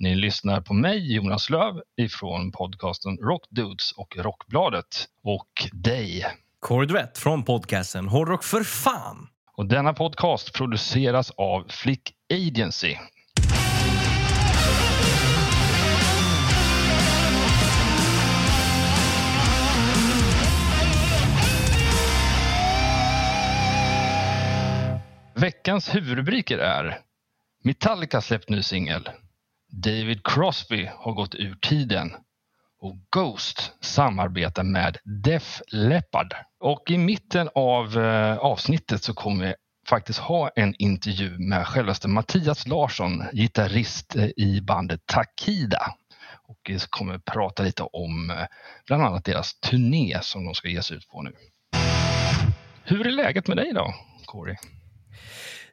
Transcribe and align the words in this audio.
Ni 0.00 0.14
lyssnar 0.14 0.60
på 0.60 0.74
mig, 0.74 1.14
Jonas 1.14 1.50
Löv, 1.50 1.82
ifrån 1.96 2.52
podcasten 2.52 3.16
Rockdudes 3.16 3.92
och 3.92 4.16
Rockbladet. 4.16 5.08
Och 5.22 5.48
dig. 5.72 6.26
Corey 6.60 6.86
Duett 6.86 7.18
från 7.18 7.44
podcasten 7.44 8.08
Hårdrock 8.08 8.44
för 8.44 8.62
fan. 8.64 9.28
Och 9.56 9.66
denna 9.68 9.94
podcast 9.94 10.52
produceras 10.52 11.30
av 11.30 11.66
Flick 11.68 12.12
Agency. 12.32 12.96
Veckans 25.34 25.94
huvudrubriker 25.94 26.58
är 26.58 26.98
Metallica 27.64 28.20
släppt 28.20 28.48
ny 28.48 28.62
singel. 28.62 29.08
David 29.82 30.20
Crosby 30.24 30.90
har 30.94 31.12
gått 31.12 31.34
ur 31.34 31.54
tiden. 31.54 32.12
Och 32.80 32.96
Ghost 33.10 33.72
samarbetar 33.80 34.62
med 34.62 34.96
Def 35.04 35.62
Leppard. 35.72 36.34
Och 36.60 36.90
i 36.90 36.98
mitten 36.98 37.48
av 37.54 37.98
eh, 37.98 38.36
avsnittet 38.36 39.02
så 39.02 39.14
kommer 39.14 39.46
vi 39.46 39.54
faktiskt 39.88 40.18
ha 40.18 40.48
en 40.48 40.74
intervju 40.78 41.38
med 41.38 41.66
självaste 41.66 42.08
Mattias 42.08 42.66
Larsson, 42.66 43.24
gitarrist 43.32 44.16
eh, 44.16 44.28
i 44.36 44.60
bandet 44.62 45.00
Takida. 45.06 45.94
Och 46.48 46.70
eh, 46.70 46.74
vi 46.74 46.80
kommer 46.90 47.18
prata 47.18 47.62
lite 47.62 47.82
om 47.82 48.46
bland 48.86 49.02
annat 49.02 49.24
deras 49.24 49.60
turné 49.60 50.18
som 50.22 50.44
de 50.44 50.54
ska 50.54 50.68
ge 50.68 50.82
sig 50.82 50.96
ut 50.96 51.08
på 51.08 51.22
nu. 51.22 51.32
Hur 52.84 53.06
är 53.06 53.10
läget 53.10 53.48
med 53.48 53.56
dig 53.56 53.72
då, 53.72 53.94
Corey? 54.26 54.56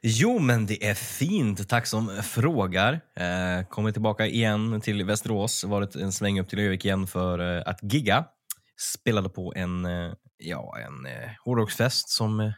Jo, 0.02 0.38
men 0.38 0.66
det 0.66 0.86
är 0.86 0.94
fint. 0.94 1.68
Tack 1.68 1.86
som 1.86 2.22
frågar. 2.22 2.92
Eh, 2.92 3.66
kommer 3.68 3.92
tillbaka 3.92 4.26
igen 4.26 4.80
till 4.80 5.04
Västerås. 5.04 5.64
Varit 5.64 5.96
en 5.96 6.12
sväng 6.12 6.40
upp 6.40 6.48
till 6.48 6.58
Övik 6.58 6.84
igen 6.84 7.06
för 7.06 7.56
eh, 7.56 7.62
att 7.66 7.92
gigga. 7.92 8.24
Spelade 8.94 9.28
på 9.28 9.52
en, 9.56 9.84
eh, 9.84 10.12
ja, 10.38 10.74
en 10.78 11.06
eh, 11.06 11.30
hårdrocksfest 11.44 12.08
som 12.08 12.40
eh, 12.40 12.52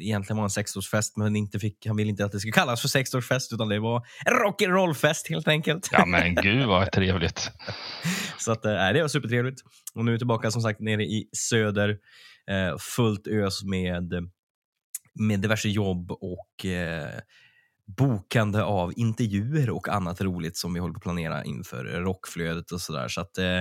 egentligen 0.00 0.36
var 0.36 0.44
en 0.44 0.50
sexårsfest, 0.50 1.16
men 1.16 1.36
inte 1.36 1.58
fick, 1.58 1.86
han 1.86 1.96
ville 1.96 2.10
inte 2.10 2.24
att 2.24 2.32
det 2.32 2.40
skulle 2.40 2.52
kallas 2.52 2.80
för 2.80 2.88
sexårsfest, 2.88 3.52
utan 3.52 3.68
det 3.68 3.78
var 3.80 4.06
en 4.24 4.32
rock'n'roll-fest 4.32 5.28
helt 5.28 5.48
enkelt. 5.48 5.88
Ja, 5.92 6.06
men 6.06 6.34
gud 6.34 6.66
vad 6.66 6.92
trevligt. 6.92 7.50
Så 8.38 8.52
att, 8.52 8.64
eh, 8.64 8.72
det 8.72 9.02
var 9.02 9.08
supertrevligt. 9.08 9.60
Och 9.94 10.04
nu 10.04 10.10
är 10.10 10.12
jag 10.12 10.20
tillbaka 10.20 10.50
som 10.50 10.62
sagt 10.62 10.80
nere 10.80 11.04
i 11.04 11.28
söder. 11.32 11.98
Eh, 12.50 12.78
fullt 12.78 13.26
ös 13.26 13.64
med 13.64 14.12
med 15.14 15.40
diverse 15.40 15.68
jobb 15.68 16.10
och 16.10 16.66
eh, 16.66 17.20
bokande 17.86 18.62
av 18.62 18.92
intervjuer 18.96 19.70
och 19.70 19.88
annat 19.88 20.20
roligt 20.20 20.56
som 20.56 20.74
vi 20.74 20.80
håller 20.80 20.92
på 20.92 20.98
att 20.98 21.02
planera 21.02 21.44
inför 21.44 21.84
rockflödet 21.84 22.72
och 22.72 22.80
sådär. 22.80 23.08
Så 23.08 23.20
att 23.20 23.38
eh, 23.38 23.58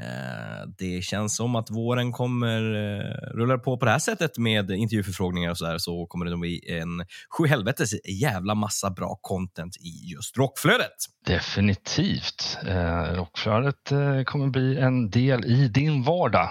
eh, 0.00 0.66
det 0.78 1.04
känns 1.04 1.36
som 1.36 1.56
att 1.56 1.70
våren 1.70 2.12
kommer 2.12 2.74
eh, 2.74 3.36
rullar 3.36 3.58
på 3.58 3.78
på 3.78 3.84
det 3.84 3.90
här 3.90 3.98
sättet 3.98 4.38
med 4.38 4.70
intervjuförfrågningar 4.70 5.50
och 5.50 5.58
sådär 5.58 5.78
så 5.78 6.06
kommer 6.06 6.24
det 6.24 6.30
nog 6.30 6.40
bli 6.40 6.78
en 6.80 7.06
sjuhelvetes 7.38 7.92
jävla 8.08 8.54
massa 8.54 8.90
bra 8.90 9.18
content 9.20 9.76
i 9.76 10.12
just 10.12 10.36
rockflödet. 10.36 10.96
Definitivt. 11.26 12.58
Eh, 12.66 13.14
rockflödet 13.14 13.92
eh, 13.92 14.22
kommer 14.24 14.48
bli 14.48 14.78
en 14.78 15.10
del 15.10 15.44
i 15.44 15.68
din 15.68 16.02
vardag. 16.02 16.50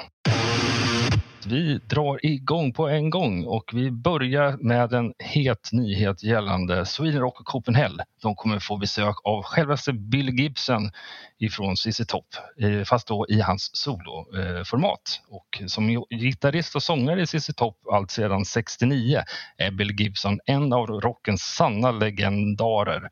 Vi 1.47 1.79
drar 1.87 2.25
igång 2.25 2.73
på 2.73 2.87
en 2.87 3.09
gång 3.09 3.45
och 3.45 3.71
vi 3.73 3.91
börjar 3.91 4.57
med 4.57 4.93
en 4.93 5.13
het 5.19 5.69
nyhet 5.71 6.23
gällande 6.23 6.85
Sweden 6.85 7.21
Rock 7.21 7.39
och 7.39 7.45
Copenhagen. 7.45 7.99
De 8.21 8.35
kommer 8.35 8.59
få 8.59 8.77
besök 8.77 9.15
av 9.23 9.43
självaste 9.43 9.93
Bill 9.93 10.29
Gibson 10.29 10.91
ifrån 11.37 11.77
ZZ 11.77 12.01
Top, 12.07 12.25
eh, 12.61 12.83
fast 12.83 13.07
då 13.07 13.25
i 13.29 13.41
hans 13.41 13.69
soloformat. 13.73 15.21
Och 15.29 15.61
som 15.67 16.05
gitarrist 16.09 16.75
och 16.75 16.83
sångare 16.83 17.21
i 17.21 17.27
ZZ 17.27 17.49
Top 17.55 17.77
allt 17.91 18.11
sedan 18.11 18.45
69 18.45 19.23
är 19.57 19.71
Bill 19.71 19.91
Gibson 19.99 20.39
en 20.45 20.73
av 20.73 20.87
rockens 20.87 21.41
sanna 21.41 21.91
legendarer. 21.91 23.09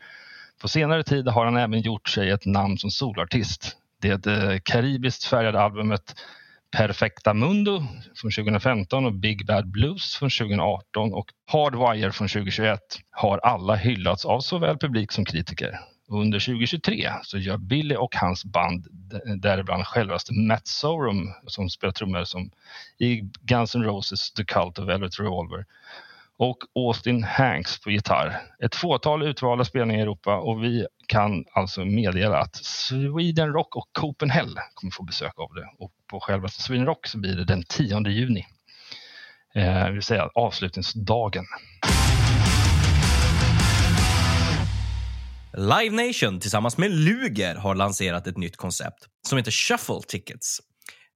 På 0.62 0.68
senare 0.68 1.04
tid 1.04 1.28
har 1.28 1.46
han 1.46 1.58
även 1.58 1.82
gjort 1.82 2.10
sig 2.10 2.30
ett 2.30 2.46
namn 2.46 2.78
som 2.78 2.92
solartist. 2.92 3.78
Det 4.02 4.28
eh, 4.28 4.60
karibiskt 4.64 5.24
färgade 5.24 5.62
albumet 5.62 6.16
Perfecta 6.72 7.34
Mundo 7.34 7.84
från 8.16 8.32
2015 8.32 9.06
och 9.06 9.14
Big 9.14 9.46
Bad 9.46 9.72
Blues 9.72 10.16
från 10.16 10.30
2018 10.30 11.14
och 11.14 11.26
Hardwire 11.52 12.12
från 12.12 12.28
2021 12.28 12.80
har 13.12 13.38
alla 13.38 13.76
hyllats 13.76 14.26
av 14.26 14.40
såväl 14.40 14.78
publik 14.78 15.12
som 15.12 15.26
kritiker. 15.26 15.80
Under 16.10 16.40
2023 16.40 17.12
så 17.24 17.38
gör 17.38 17.58
Billy 17.58 17.96
och 17.96 18.16
hans 18.16 18.46
band, 18.46 18.88
däribland 19.42 19.88
självaste 19.88 20.34
Matt 20.34 20.68
Sorum 20.68 21.34
som 21.48 21.70
spelar 21.70 21.92
trummor 21.92 22.24
som 22.24 22.52
i 23.00 23.22
Guns 23.42 23.76
N' 23.76 23.84
Roses 23.84 24.34
The 24.34 24.46
Cult 24.46 24.80
of 24.80 24.88
Velvet 24.88 25.20
Revolver 25.20 25.66
och 26.38 26.58
Austin 26.76 27.24
Hanks 27.24 27.80
på 27.80 27.92
gitarr. 27.92 28.42
Ett 28.64 28.76
fåtal 28.76 29.24
utvalda 29.24 29.66
spelningar 29.66 30.00
i 30.00 30.04
Europa 30.04 30.38
och 30.38 30.64
vi 30.64 30.88
kan 31.08 31.46
alltså 31.54 31.86
meddela 31.86 32.40
att 32.40 32.56
Sweden 32.56 33.54
Rock 33.54 33.76
och 33.76 33.90
Copenhagen 33.92 34.56
kommer 34.74 34.92
få 34.92 35.04
besök 35.04 35.34
av 35.40 35.54
det. 35.54 35.68
Och 35.80 35.92
på 36.12 36.20
själva 36.20 36.48
Sweden 36.48 36.86
Rock 36.86 37.08
så 37.08 37.18
blir 37.18 37.36
det 37.36 37.46
den 37.46 37.64
10 37.64 38.08
juni. 38.10 38.46
Eh, 39.56 39.90
vill 39.90 40.04
säga 40.04 40.30
avslutningsdagen. 40.36 41.46
Live 45.54 46.08
Nation 46.08 46.40
tillsammans 46.40 46.78
med 46.78 46.92
Luger 46.92 47.56
har 47.56 47.76
lanserat 47.76 48.28
ett 48.28 48.38
nytt 48.38 48.58
koncept 48.58 49.08
som 49.28 49.38
heter 49.38 49.52
Shuffle 49.52 50.02
Tickets. 50.08 50.60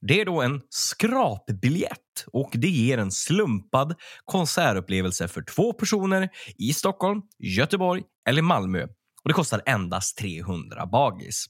Det 0.08 0.22
är 0.22 0.26
då 0.26 0.42
en 0.42 0.62
skrapbiljett 0.70 2.26
och 2.34 2.52
det 2.54 2.70
ger 2.70 2.98
en 2.98 3.12
slumpad 3.12 3.96
konsertupplevelse 4.26 5.28
för 5.28 5.42
två 5.42 5.74
personer 5.74 6.30
i 6.58 6.74
Stockholm, 6.74 7.22
Göteborg 7.40 8.04
eller 8.30 8.42
Malmö. 8.42 8.84
Och 9.24 9.30
Det 9.30 9.34
kostar 9.34 9.62
endast 9.66 10.18
300 10.18 10.86
bagis. 10.86 11.46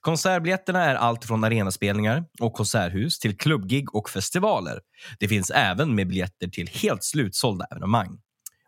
Konsertbiljetterna 0.00 0.84
är 0.84 0.94
allt 0.94 1.24
från 1.24 1.44
arenaspelningar 1.44 2.24
och 2.40 2.52
konserthus 2.52 3.18
till 3.18 3.36
klubbgig 3.38 3.94
och 3.94 4.10
festivaler. 4.10 4.80
Det 5.18 5.28
finns 5.28 5.50
även 5.50 5.94
med 5.94 6.08
biljetter 6.08 6.48
till 6.48 6.68
helt 6.68 7.04
slutsålda 7.04 7.64
evenemang. 7.70 8.18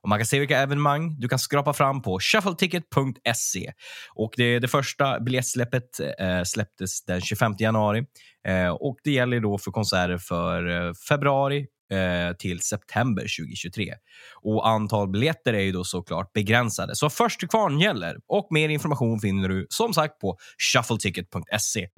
Och 0.02 0.08
man 0.08 0.18
kan 0.18 0.26
se 0.26 0.38
vilka 0.38 0.58
evenemang 0.58 1.16
du 1.18 1.28
kan 1.28 1.38
skrapa 1.38 1.72
fram 1.72 2.02
på 2.02 2.20
shuffleticket.se. 2.20 3.72
Och 4.14 4.32
det, 4.36 4.58
det 4.58 4.68
första 4.68 5.20
biljettsläppet 5.20 6.00
eh, 6.18 6.42
släpptes 6.44 7.04
den 7.04 7.20
25 7.20 7.54
januari 7.58 8.06
eh, 8.48 8.68
och 8.68 8.96
det 9.04 9.10
gäller 9.10 9.40
då 9.40 9.58
för 9.58 9.70
konserter 9.70 10.18
för 10.18 10.86
eh, 10.88 10.92
februari 11.08 11.66
eh, 11.92 12.36
till 12.36 12.60
september 12.60 13.22
2023. 13.22 13.94
Och 14.42 14.68
antal 14.68 15.08
biljetter 15.08 15.52
är 15.52 15.60
ju 15.60 15.72
då 15.72 15.84
såklart 15.84 16.32
begränsade, 16.32 16.96
så 16.96 17.10
först 17.10 17.40
till 17.40 17.48
kvarn 17.48 17.80
gäller. 17.80 18.16
Och 18.26 18.46
mer 18.50 18.68
information 18.68 19.20
finner 19.20 19.48
du 19.48 19.66
som 19.68 19.94
sagt 19.94 20.20
på 20.20 20.36
shuffleticket.se. 20.72 21.88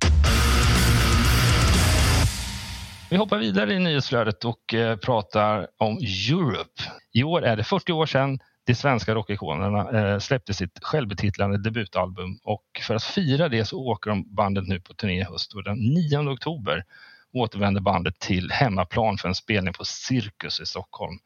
Vi 3.12 3.18
hoppar 3.18 3.38
vidare 3.38 3.74
i 3.74 3.78
nyhetsflödet 3.78 4.44
och 4.44 4.74
eh, 4.74 4.96
pratar 4.96 5.68
om 5.78 5.98
Europe. 5.98 6.82
I 7.12 7.22
år 7.22 7.44
är 7.44 7.56
det 7.56 7.64
40 7.64 7.92
år 7.92 8.06
sedan 8.06 8.38
de 8.64 8.74
svenska 8.74 9.14
rockikonerna 9.14 9.90
eh, 9.90 10.18
släppte 10.18 10.54
sitt 10.54 10.78
självbetitlande 10.82 11.58
debutalbum 11.58 12.38
och 12.44 12.64
för 12.82 12.94
att 12.94 13.04
fira 13.04 13.48
det 13.48 13.64
så 13.64 13.78
åker 13.78 14.10
de 14.10 14.34
bandet 14.34 14.68
nu 14.68 14.80
på 14.80 14.94
turné 14.94 15.20
i 15.20 15.22
höst 15.22 15.54
och 15.54 15.64
den 15.64 15.78
9 15.78 16.18
oktober 16.18 16.84
återvänder 17.32 17.80
bandet 17.80 18.18
till 18.18 18.50
hemmaplan 18.50 19.18
för 19.18 19.28
en 19.28 19.34
spelning 19.34 19.72
på 19.72 19.84
Cirkus 19.84 20.60
i 20.60 20.66
Stockholm. 20.66 21.18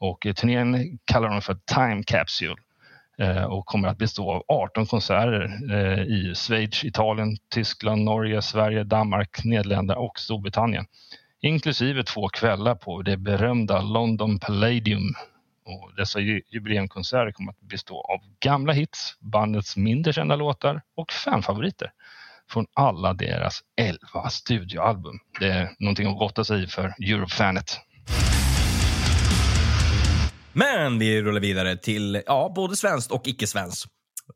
Och 0.00 0.26
eh, 0.26 0.34
turnén 0.34 0.98
kallar 1.04 1.28
de 1.28 1.42
för 1.42 1.58
Time 1.74 2.02
Capsule 2.06 2.56
Eh, 3.18 3.44
och 3.44 3.66
kommer 3.66 3.88
att 3.88 3.98
bestå 3.98 4.30
av 4.32 4.42
18 4.48 4.86
konserter 4.86 5.58
eh, 5.72 6.02
i 6.02 6.34
Schweiz, 6.34 6.84
Italien, 6.84 7.36
Tyskland, 7.54 8.04
Norge, 8.04 8.42
Sverige, 8.42 8.84
Danmark, 8.84 9.44
Nederländerna 9.44 10.00
och 10.00 10.18
Storbritannien 10.18 10.86
inklusive 11.40 12.02
två 12.02 12.28
kvällar 12.28 12.74
på 12.74 13.02
det 13.02 13.16
berömda 13.16 13.80
London 13.80 14.38
Palladium. 14.38 15.14
Och 15.64 15.94
dessa 15.96 16.20
jubileumkonserter 16.20 17.32
kommer 17.32 17.52
att 17.52 17.60
bestå 17.60 18.00
av 18.00 18.20
gamla 18.40 18.72
hits, 18.72 19.16
bandets 19.20 19.76
mindre 19.76 20.12
kända 20.12 20.36
låtar 20.36 20.82
och 20.96 21.12
fanfavoriter. 21.12 21.92
från 22.50 22.66
alla 22.74 23.14
deras 23.14 23.60
elva 23.76 24.30
studioalbum. 24.30 25.18
Det 25.40 25.46
är 25.46 25.70
någonting 25.78 26.06
att 26.06 26.18
gotta 26.18 26.44
sig 26.44 26.64
i 26.64 26.66
för 26.66 26.94
Eurofanet. 27.04 27.80
Men 30.58 30.98
vi 30.98 31.22
rullar 31.22 31.40
vidare 31.40 31.76
till 31.76 32.22
ja, 32.26 32.52
både 32.54 32.76
svenskt 32.76 33.12
och 33.12 33.28
icke-svenskt. 33.28 33.86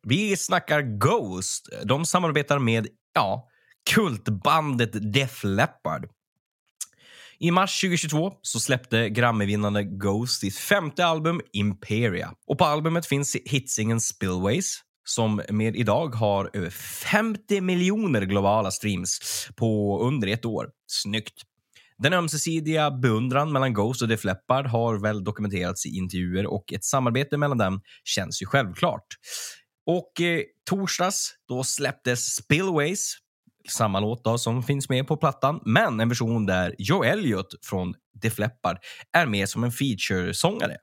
Vi 0.03 0.37
snackar 0.37 0.83
Ghost. 0.83 1.69
De 1.85 2.05
samarbetar 2.05 2.59
med 2.59 2.87
ja, 3.15 3.49
kultbandet 3.91 5.13
Def 5.13 5.45
Leppard. 5.45 6.09
I 7.39 7.51
mars 7.51 7.81
2022 7.81 8.33
så 8.43 8.61
släppte 8.61 9.09
Grammy-vinnande 9.09 9.83
Ghost 9.83 10.41
sitt 10.41 10.57
femte 10.57 11.07
album 11.07 11.41
Imperia. 11.53 12.33
Och 12.47 12.59
på 12.59 12.65
albumet 12.65 13.07
finns 13.07 13.37
hitsingen 13.45 14.01
Spillways 14.01 14.81
som 15.05 15.43
med 15.49 15.77
idag 15.77 16.15
har 16.15 16.51
över 16.53 16.71
50 16.71 17.61
miljoner 17.61 18.23
globala 18.23 18.71
streams 18.71 19.49
på 19.57 20.01
under 20.03 20.29
ett 20.29 20.45
år. 20.45 20.71
Snyggt! 20.87 21.43
Den 21.99 22.13
ömsesidiga 22.13 22.91
beundran 22.91 23.53
mellan 23.53 23.75
Ghost 23.75 24.03
och 24.03 24.09
Def 24.09 24.25
Leppard 24.25 24.67
har 24.67 25.03
väl 25.03 25.25
dokumenterats 25.25 25.87
i 25.87 25.89
intervjuer 25.89 26.47
och 26.47 26.73
ett 26.73 26.85
samarbete 26.85 27.37
mellan 27.37 27.59
dem 27.59 27.81
känns 28.05 28.43
ju 28.43 28.47
självklart. 28.47 29.07
Och 29.87 30.21
eh, 30.21 30.41
torsdags 30.71 31.35
då 31.49 31.65
släpptes 31.65 32.35
Spillways, 32.35 33.15
samma 33.69 34.01
låt 34.01 34.25
då, 34.25 34.39
som 34.39 34.63
finns 34.63 34.89
med 34.89 35.07
på 35.07 35.17
plattan, 35.17 35.61
men 35.65 36.01
en 36.01 36.09
version 36.09 36.47
där 36.47 36.75
Joe 36.79 37.05
Elliott 37.05 37.55
från 37.63 37.95
Def 38.23 38.39
Leppard 38.39 38.79
är 39.13 39.27
med 39.27 39.49
som 39.49 39.65
en 39.65 39.73
feature-sångare. 39.73 40.77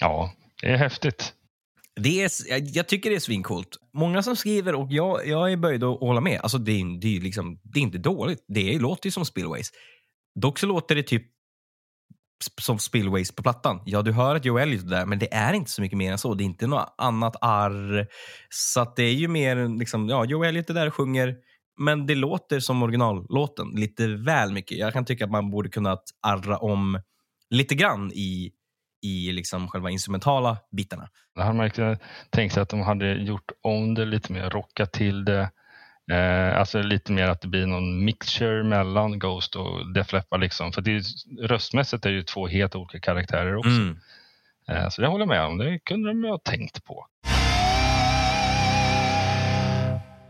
Ja, 0.00 0.32
det 0.62 0.68
är 0.68 0.76
häftigt. 0.76 1.34
Det 2.00 2.22
är, 2.22 2.30
jag 2.76 2.88
tycker 2.88 3.10
det 3.10 3.16
är 3.16 3.20
svincoolt. 3.20 3.68
Många 3.94 4.22
som 4.22 4.36
skriver, 4.36 4.74
och 4.74 4.86
jag, 4.90 5.26
jag 5.26 5.52
är 5.52 5.56
böjd 5.56 5.84
att 5.84 6.00
hålla 6.00 6.20
med, 6.20 6.40
alltså 6.40 6.58
det, 6.58 6.72
är, 6.72 7.00
det, 7.00 7.16
är 7.16 7.20
liksom, 7.20 7.60
det 7.62 7.78
är 7.78 7.82
inte 7.82 7.98
dåligt. 7.98 8.44
Det 8.48 8.78
låter 8.78 9.06
ju 9.06 9.10
som 9.10 9.24
Spillways. 9.24 9.70
Dock 10.40 10.58
så 10.58 10.66
låter 10.66 10.94
det 10.94 11.02
typ 11.02 11.22
som 12.60 12.78
Spillways 12.78 13.32
på 13.32 13.42
plattan. 13.42 13.82
Ja, 13.84 14.02
du 14.02 14.12
hör 14.12 14.34
att 14.34 14.44
Joe 14.44 14.58
är 14.58 14.66
där, 14.66 15.06
men 15.06 15.18
det 15.18 15.34
är 15.34 15.52
inte 15.52 15.70
så 15.70 15.82
mycket 15.82 15.98
mer 15.98 16.12
än 16.12 16.18
så. 16.18 16.34
Det 16.34 16.42
är 16.42 16.46
inte 16.46 16.66
något 16.66 16.94
annat 16.98 17.36
arr. 17.40 18.06
Så 18.48 18.80
att 18.80 18.96
det 18.96 19.02
är 19.02 19.14
ju 19.14 19.28
mer 19.28 19.78
liksom, 19.78 20.08
ja, 20.08 20.24
Joe 20.24 20.44
Elliot 20.44 20.70
är 20.70 20.74
där 20.74 20.86
och 20.86 20.94
sjunger, 20.94 21.36
men 21.78 22.06
det 22.06 22.14
låter 22.14 22.60
som 22.60 22.82
originallåten 22.82 23.70
lite 23.70 24.06
väl 24.06 24.52
mycket. 24.52 24.78
Jag 24.78 24.92
kan 24.92 25.04
tycka 25.04 25.24
att 25.24 25.30
man 25.30 25.50
borde 25.50 25.68
kunnat 25.68 26.02
arra 26.22 26.56
om 26.56 27.00
lite 27.50 27.74
grann 27.74 28.12
i, 28.12 28.52
i 29.02 29.32
liksom 29.32 29.68
själva 29.68 29.90
instrumentala 29.90 30.56
bitarna. 30.76 31.08
Jag 31.34 31.42
hade 31.42 31.56
man 31.56 31.96
tänkt 32.30 32.54
sig 32.54 32.62
att 32.62 32.68
de 32.68 32.80
hade 32.80 33.12
gjort 33.14 33.52
om 33.62 33.94
det 33.94 34.04
lite 34.04 34.32
mer, 34.32 34.50
rockat 34.50 34.92
till 34.92 35.24
det. 35.24 35.50
Eh, 36.10 36.58
alltså 36.58 36.82
lite 36.82 37.12
mer 37.12 37.28
att 37.28 37.40
det 37.40 37.48
blir 37.48 37.66
någon 37.66 38.04
mixture 38.04 38.64
mellan 38.64 39.18
Ghost 39.18 39.56
och 39.56 39.92
Def 39.92 40.12
Leppard. 40.12 40.40
Liksom. 40.40 40.72
För 40.72 40.82
det 40.82 40.96
är, 40.96 41.02
röstmässigt 41.46 42.06
är 42.06 42.10
det 42.10 42.16
ju 42.16 42.22
två 42.22 42.46
helt 42.46 42.74
olika 42.76 43.00
karaktärer 43.00 43.56
också. 43.56 43.70
Mm. 43.70 43.98
Eh, 44.68 44.88
så 44.88 45.02
det 45.02 45.08
håller 45.08 45.22
jag 45.22 45.28
med 45.28 45.44
om. 45.44 45.58
Det 45.58 45.78
kunde 45.78 46.08
de 46.08 46.24
ju 46.24 46.30
ha 46.30 46.38
tänkt 46.38 46.84
på. 46.84 47.06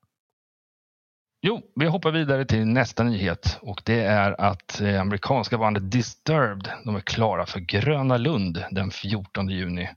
Jo, 1.43 1.63
vi 1.75 1.87
hoppar 1.87 2.11
vidare 2.11 2.45
till 2.45 2.67
nästa 2.67 3.03
nyhet 3.03 3.59
och 3.61 3.83
det 3.85 4.01
är 4.01 4.41
att 4.41 4.81
eh, 4.81 5.01
amerikanska 5.01 5.59
bandet 5.59 5.91
Disturbed, 5.91 6.71
de 6.85 6.97
är 6.97 7.01
klara 7.01 7.47
för 7.47 7.61
Gröna 7.61 8.17
Lund 8.17 8.65
den 8.71 8.91
14 8.91 9.49
juni. 9.49 9.89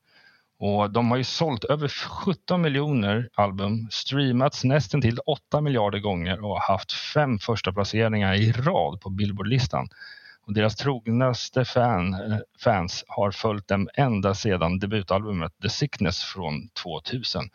Och 0.60 0.92
de 0.92 1.12
har 1.12 1.18
ju 1.18 1.24
sålt 1.24 1.64
över 1.64 1.88
17 1.88 2.62
miljoner 2.62 3.30
album, 3.36 3.88
streamats 3.92 4.64
nästan 4.64 5.02
till 5.02 5.20
8 5.26 5.62
miljarder 5.62 6.00
gånger 6.00 6.46
och 6.46 6.62
haft 6.62 6.92
fem 6.92 7.40
första 7.40 7.74
placeringar 7.74 8.34
i 8.34 8.52
rad 8.52 9.02
på 9.02 9.10
Billboardlistan. 9.10 9.90
Och 10.46 10.54
deras 10.54 10.76
trognaste 10.76 11.66
fan, 11.66 12.14
eh, 12.14 12.38
fans 12.64 13.06
har 13.08 13.32
följt 13.32 13.68
dem 13.68 13.90
ända 13.94 14.34
sedan 14.34 14.80
debutalbumet 14.80 15.52
The 15.62 15.70
Sickness 15.70 16.24
från 16.24 16.70
2000. 16.84 17.50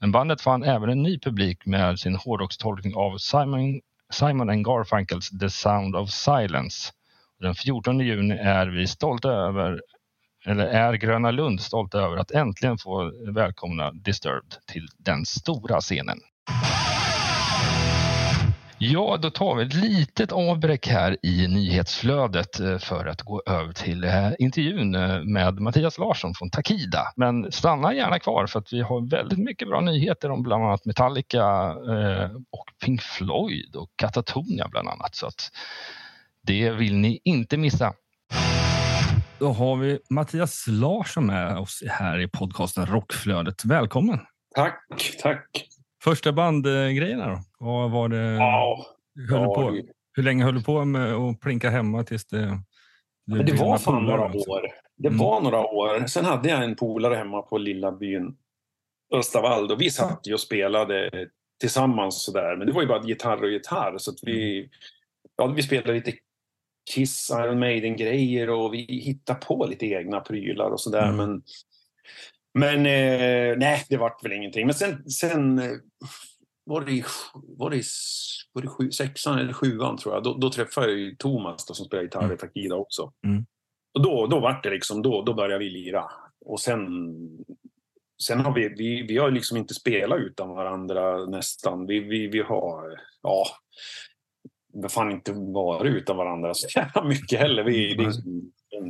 Men 0.00 0.12
bandet 0.12 0.40
fann 0.40 0.62
även 0.62 0.90
en 0.90 1.02
ny 1.02 1.18
publik 1.18 1.66
med 1.66 1.98
sin 1.98 2.16
hårdrockstolkning 2.16 2.94
av 2.94 3.18
Simon, 3.18 3.80
Simon 4.10 4.62
Garfunkels 4.62 5.30
The 5.40 5.50
Sound 5.50 5.96
of 5.96 6.10
Silence. 6.10 6.92
Den 7.40 7.54
14 7.54 8.00
juni 8.00 8.34
är 8.34 8.66
vi 8.66 8.86
stolta 8.86 9.28
över, 9.28 9.80
eller 10.44 10.66
är 10.66 10.94
Gröna 10.94 11.30
Lund 11.30 11.60
stolta 11.60 11.98
över 11.98 12.16
att 12.16 12.30
äntligen 12.30 12.78
få 12.78 13.12
välkomna 13.32 13.92
Disturbed 13.92 14.54
till 14.66 14.88
den 14.98 15.26
stora 15.26 15.80
scenen. 15.80 16.18
Ja, 18.84 19.16
då 19.22 19.30
tar 19.30 19.54
vi 19.54 19.64
ett 19.64 19.74
litet 19.74 20.32
avbräck 20.32 20.88
här 20.88 21.16
i 21.22 21.48
nyhetsflödet 21.48 22.60
eh, 22.60 22.78
för 22.78 23.06
att 23.06 23.22
gå 23.22 23.42
över 23.46 23.72
till 23.72 24.04
eh, 24.04 24.30
intervjun 24.38 24.94
eh, 24.94 25.22
med 25.24 25.60
Mattias 25.60 25.98
Larsson 25.98 26.34
från 26.34 26.50
Takida. 26.50 27.12
Men 27.16 27.52
stanna 27.52 27.94
gärna 27.94 28.18
kvar 28.18 28.46
för 28.46 28.58
att 28.58 28.72
vi 28.72 28.80
har 28.80 29.10
väldigt 29.10 29.38
mycket 29.38 29.68
bra 29.68 29.80
nyheter 29.80 30.30
om 30.30 30.42
bland 30.42 30.64
annat 30.64 30.84
Metallica 30.84 31.74
och 32.50 32.66
Pink 32.84 33.02
Floyd 33.02 33.76
och 33.76 33.90
Katatonia 33.96 34.68
bland 34.68 34.88
annat. 34.88 35.14
Så 35.14 35.26
att 35.26 35.50
det 36.42 36.70
vill 36.70 36.94
ni 36.94 37.20
inte 37.24 37.56
missa. 37.56 37.92
Då 39.38 39.48
har 39.48 39.76
vi 39.76 39.98
Mattias 40.10 40.64
Larsson 40.68 41.26
med 41.26 41.58
oss 41.58 41.82
här 41.88 42.18
i 42.18 42.28
podcasten 42.28 42.86
Rockflödet. 42.86 43.64
Välkommen! 43.64 44.18
Tack, 44.54 44.86
tack! 45.22 45.68
Första 46.04 46.32
bandgrejerna 46.32 47.28
då? 47.28 47.38
Vad 47.58 47.90
var 47.90 48.08
det? 48.08 48.32
Ja. 48.32 48.86
Höll 49.30 49.42
ja. 49.42 49.54
På, 49.54 49.82
hur 50.12 50.22
länge 50.22 50.44
höll 50.44 50.54
du 50.54 50.62
på 50.62 50.84
med 50.84 51.12
att 51.12 51.40
plinka 51.40 51.70
hemma 51.70 52.04
tills 52.04 52.26
det... 52.26 52.60
Det, 53.26 53.42
det 53.42 53.52
var 53.52 53.78
fan 53.78 54.04
några 54.04 54.24
år. 54.24 54.66
Det 54.96 55.08
mm. 55.08 55.18
var 55.18 55.40
några 55.40 55.60
år. 55.60 56.06
Sen 56.06 56.24
hade 56.24 56.48
jag 56.48 56.64
en 56.64 56.76
polare 56.76 57.14
hemma 57.14 57.42
på 57.42 57.58
lilla 57.58 57.92
byn 57.92 58.36
Östavald 59.14 59.72
och 59.72 59.80
vi 59.80 59.90
satt 59.90 60.26
ju 60.26 60.34
och 60.34 60.40
spelade 60.40 61.10
tillsammans 61.60 62.24
sådär. 62.24 62.56
Men 62.56 62.66
det 62.66 62.72
var 62.72 62.82
ju 62.82 62.88
bara 62.88 63.02
gitarr 63.02 63.42
och 63.42 63.50
gitarr 63.50 63.98
så 63.98 64.10
att 64.10 64.18
vi, 64.22 64.58
mm. 64.58 64.70
ja, 65.36 65.46
vi 65.46 65.62
spelade 65.62 65.92
lite 65.92 66.12
Kiss, 66.90 67.30
Iron 67.30 67.58
Maiden-grejer 67.58 68.50
och 68.50 68.74
vi 68.74 68.78
hittade 69.04 69.38
på 69.38 69.66
lite 69.66 69.86
egna 69.86 70.20
prylar 70.20 70.70
och 70.70 70.80
sådär. 70.80 71.08
Mm. 71.08 71.16
Men 71.16 71.42
men 72.54 72.78
eh, 72.86 73.58
nej, 73.58 73.84
det 73.88 73.96
vart 73.96 74.24
väl 74.24 74.32
ingenting. 74.32 74.66
Men 74.66 74.74
sen, 74.74 75.10
sen 75.10 75.58
eh, 75.58 75.70
var 76.64 76.80
det, 76.80 77.04
var 77.34 77.70
det, 77.70 77.82
var 78.52 78.62
det 78.62 78.68
sju, 78.68 78.90
sexan 78.90 79.38
eller 79.38 79.52
sjuan 79.52 79.96
tror 79.96 80.14
jag. 80.14 80.24
Då, 80.24 80.34
då 80.34 80.50
träffade 80.50 80.86
jag 80.86 80.98
ju 80.98 81.16
Thomas 81.16 81.66
då, 81.66 81.74
som 81.74 81.86
spelar 81.86 82.02
gitarr 82.02 82.22
mm. 82.22 82.34
i 82.34 82.38
Takida 82.38 82.74
också. 82.74 83.12
Mm. 83.26 83.46
Och 83.94 84.02
då, 84.02 84.26
då 84.26 84.40
vart 84.40 84.62
det 84.62 84.70
liksom, 84.70 85.02
då, 85.02 85.22
då 85.22 85.34
började 85.34 85.64
vi 85.64 85.70
lira. 85.70 86.04
Och 86.44 86.60
sen, 86.60 86.88
sen 88.22 88.40
har 88.40 88.54
vi, 88.54 88.68
vi, 88.68 89.02
vi 89.02 89.18
har 89.18 89.30
liksom 89.30 89.56
inte 89.56 89.74
spelat 89.74 90.18
utan 90.18 90.48
varandra 90.48 91.26
nästan. 91.26 91.86
Vi, 91.86 92.00
vi, 92.00 92.26
vi 92.26 92.40
har, 92.40 93.00
ja, 93.22 93.46
fan 94.88 95.10
inte 95.10 95.32
varit 95.32 95.94
utan 95.94 96.16
varandra 96.16 96.54
så 96.54 96.78
jävla 96.78 97.04
mycket 97.04 97.38
heller. 97.38 97.64
Vi, 97.64 97.94
mm 97.94 98.12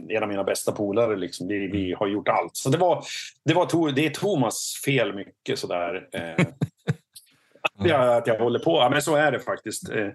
en 0.08 0.22
av 0.22 0.28
mina 0.28 0.44
bästa 0.44 0.72
polare. 0.72 1.16
Liksom. 1.16 1.48
Vi, 1.48 1.58
vi 1.58 1.86
mm. 1.86 1.98
har 1.98 2.06
gjort 2.06 2.28
allt. 2.28 2.56
Så 2.56 2.70
det, 2.70 2.78
var, 2.78 3.04
det, 3.44 3.54
var, 3.54 3.92
det 3.92 4.06
är 4.06 4.10
Thomas 4.10 4.82
fel 4.84 5.14
mycket 5.14 5.58
sådär. 5.58 6.08
Eh, 6.12 6.46
att, 7.78 7.86
jag, 7.88 8.16
att 8.16 8.26
jag 8.26 8.38
håller 8.38 8.58
på. 8.58 8.70
Ja, 8.70 8.90
men 8.90 9.02
så 9.02 9.16
är 9.16 9.32
det 9.32 9.40
faktiskt. 9.40 9.90
Eh, 9.90 10.08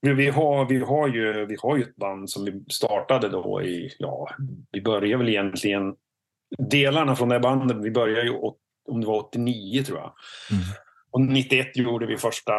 vi, 0.00 0.12
vi, 0.12 0.28
har, 0.28 0.68
vi, 0.68 0.78
har 0.78 1.08
ju, 1.08 1.46
vi 1.46 1.56
har 1.62 1.76
ju 1.76 1.82
ett 1.82 1.96
band 1.96 2.30
som 2.30 2.44
vi 2.44 2.64
startade 2.68 3.28
då 3.28 3.62
i, 3.62 3.90
ja, 3.98 4.28
vi 4.72 4.82
började 4.82 5.16
väl 5.16 5.28
egentligen, 5.28 5.94
delarna 6.58 7.16
från 7.16 7.28
det 7.28 7.40
bandet, 7.40 7.76
vi 7.76 7.90
började 7.90 8.22
ju, 8.22 8.32
om 8.88 9.00
det 9.00 9.06
var 9.06 9.18
89 9.18 9.82
tror 9.82 9.98
jag. 9.98 10.12
Mm. 10.50 10.64
Och 11.16 11.22
91 11.22 11.76
gjorde 11.76 12.06
vi 12.06 12.16
första, 12.16 12.52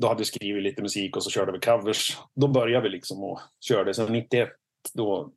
då 0.00 0.08
hade 0.08 0.18
vi 0.18 0.24
skrivit 0.24 0.62
lite 0.62 0.82
musik 0.82 1.16
och 1.16 1.22
så 1.22 1.30
körde 1.30 1.52
vi 1.52 1.58
covers. 1.58 2.16
Då 2.34 2.48
började 2.48 2.82
vi 2.82 2.88
liksom 2.88 3.24
och 3.24 3.40
körde. 3.60 3.94
Sen 3.94 4.12
91, 4.12 4.48
då, 4.94 5.32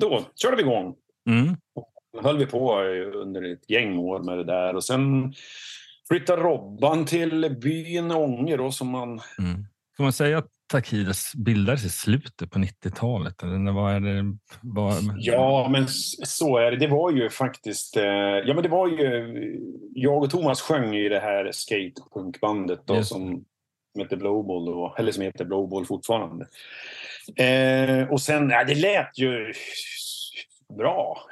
då 0.00 0.24
körde 0.34 0.56
vi 0.56 0.62
igång. 0.62 0.94
Mm. 1.28 1.56
Och 1.74 2.22
höll 2.22 2.38
vi 2.38 2.46
på 2.46 2.80
under 3.14 3.52
ett 3.52 3.70
gäng 3.70 3.98
år 3.98 4.22
med 4.22 4.38
det 4.38 4.44
där. 4.44 4.76
Och 4.76 4.84
sen 4.84 5.34
flyttade 6.08 6.42
Robban 6.42 7.04
till 7.04 7.56
byn 7.60 8.10
Ånge 8.10 8.56
då 8.56 8.72
som 8.72 8.88
man... 8.88 9.08
Mm. 9.38 9.66
Får 9.96 10.02
man 10.02 10.12
säga 10.12 10.38
att 10.38 10.50
Takidas 10.68 11.32
bildades 11.34 11.84
i 11.84 11.90
slutet 11.90 12.50
på 12.50 12.58
90-talet? 12.58 13.42
Eller 13.42 13.72
vad 13.72 13.94
är 13.94 14.00
det? 14.00 14.36
Vad... 14.62 14.94
Ja, 15.16 15.68
men 15.70 15.86
så 15.88 16.58
är 16.58 16.70
det. 16.70 16.76
Det 16.76 16.86
var 16.86 17.10
ju 17.10 17.30
faktiskt... 17.30 17.96
Eh, 17.96 18.04
ja, 18.44 18.54
men 18.54 18.62
det 18.62 18.68
var 18.68 18.88
ju... 18.88 19.60
Jag 19.94 20.22
och 20.22 20.30
Thomas 20.30 20.60
sjöng 20.60 20.94
i 20.94 21.08
det 21.08 21.20
här 21.20 21.52
skatepunkbandet 21.52 22.80
då, 22.84 23.02
som 23.02 23.44
heter 23.98 24.16
Blowball 24.16 24.64
då, 24.64 24.94
eller 24.98 25.12
som 25.12 25.22
heter 25.22 25.44
Blowball 25.44 25.86
fortfarande. 25.86 26.46
Eh, 27.36 28.08
och 28.12 28.20
sen, 28.20 28.50
ja, 28.50 28.64
det 28.64 28.74
lät 28.74 29.18
ju 29.18 29.52
bra. 30.78 31.22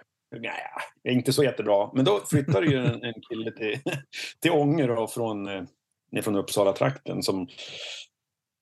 Ja, 0.41 1.11
inte 1.11 1.33
så 1.33 1.45
jättebra. 1.45 1.91
Men 1.95 2.05
då 2.05 2.21
flyttade 2.31 2.67
ju 2.67 2.79
en, 2.79 3.05
en 3.05 3.15
kille 3.29 3.53
till, 3.53 3.79
till 4.41 4.51
Ånge 4.51 4.87
då, 4.87 5.07
från, 5.07 5.49
eh, 5.49 6.23
från 6.23 6.37
Uppsala-trakten 6.37 7.23
som 7.23 7.49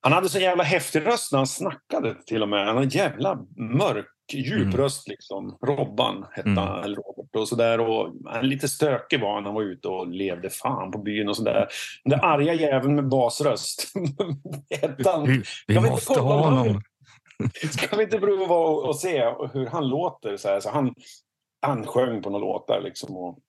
han 0.03 0.13
hade 0.13 0.29
så 0.29 0.39
jävla 0.39 0.63
häftig 0.63 1.05
röst 1.05 1.31
när 1.31 1.39
han 1.39 1.47
snackade 1.47 2.15
till 2.25 2.43
och 2.43 2.49
med. 2.49 2.59
Han 2.59 2.75
hade 2.75 2.85
en 2.85 2.89
jävla 2.89 3.39
mörk, 3.57 4.07
djup 4.33 4.61
mm. 4.61 4.77
röst 4.77 5.07
liksom. 5.07 5.57
Robban 5.67 6.25
hette 6.31 6.49
mm. 6.49 6.63
han, 6.63 6.83
eller 6.83 6.95
Robert 6.95 7.35
och 7.35 7.47
sådär. 7.47 7.79
Och 7.79 8.13
han 8.25 8.47
lite 8.47 8.67
stökig 8.67 9.21
var 9.21 9.33
han. 9.33 9.45
Han 9.45 9.53
var 9.53 9.61
ute 9.61 9.87
och 9.87 10.07
levde 10.07 10.49
fan 10.49 10.91
på 10.91 10.97
byn 10.97 11.29
och 11.29 11.37
sådär. 11.37 11.67
Den 12.03 12.19
där 12.19 12.25
arga 12.25 12.53
jäveln 12.53 12.95
med 12.95 13.09
basröst. 13.09 13.93
han. 15.05 15.27
Vi, 15.27 15.43
vi 15.67 15.79
måste 15.79 16.19
ha 16.19 16.49
honom. 16.49 16.81
Ska 17.71 17.97
vi 17.97 18.03
inte 18.03 18.19
prova 18.19 18.55
och 18.55 18.95
se 18.95 19.33
hur 19.53 19.65
han 19.65 19.87
låter? 19.87 20.37
Så, 20.37 20.47
här? 20.47 20.59
så 20.59 20.69
han, 20.69 20.93
han 21.61 21.87
sjöng 21.87 22.21
på 22.21 22.29
några 22.29 22.45
låtar 22.45 22.81
liksom. 22.81 23.17
Och 23.17 23.39